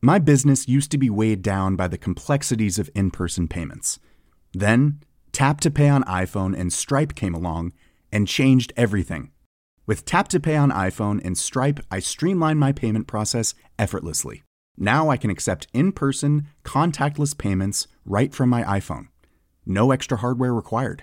My 0.00 0.18
business 0.20 0.68
used 0.68 0.90
to 0.92 0.98
be 0.98 1.10
weighed 1.10 1.42
down 1.42 1.76
by 1.76 1.88
the 1.88 1.98
complexities 1.98 2.78
of 2.78 2.88
in 2.94 3.10
person 3.10 3.48
payments. 3.48 3.98
Then, 4.52 5.00
Tap 5.32 5.60
to 5.62 5.70
Pay 5.70 5.88
on 5.88 6.04
iPhone 6.04 6.58
and 6.58 6.72
Stripe 6.72 7.14
came 7.14 7.34
along 7.34 7.72
and 8.12 8.28
changed 8.28 8.72
everything. 8.76 9.32
With 9.86 10.04
Tap 10.04 10.28
to 10.28 10.40
Pay 10.40 10.56
on 10.56 10.70
iPhone 10.70 11.20
and 11.24 11.36
Stripe, 11.36 11.80
I 11.90 11.98
streamlined 11.98 12.60
my 12.60 12.72
payment 12.72 13.06
process 13.06 13.54
effortlessly. 13.78 14.42
Now 14.76 15.08
I 15.10 15.16
can 15.16 15.30
accept 15.30 15.66
in 15.72 15.90
person, 15.90 16.46
contactless 16.64 17.36
payments 17.36 17.88
right 18.04 18.32
from 18.32 18.48
my 18.48 18.62
iPhone. 18.62 19.08
No 19.66 19.90
extra 19.90 20.18
hardware 20.18 20.54
required. 20.54 21.02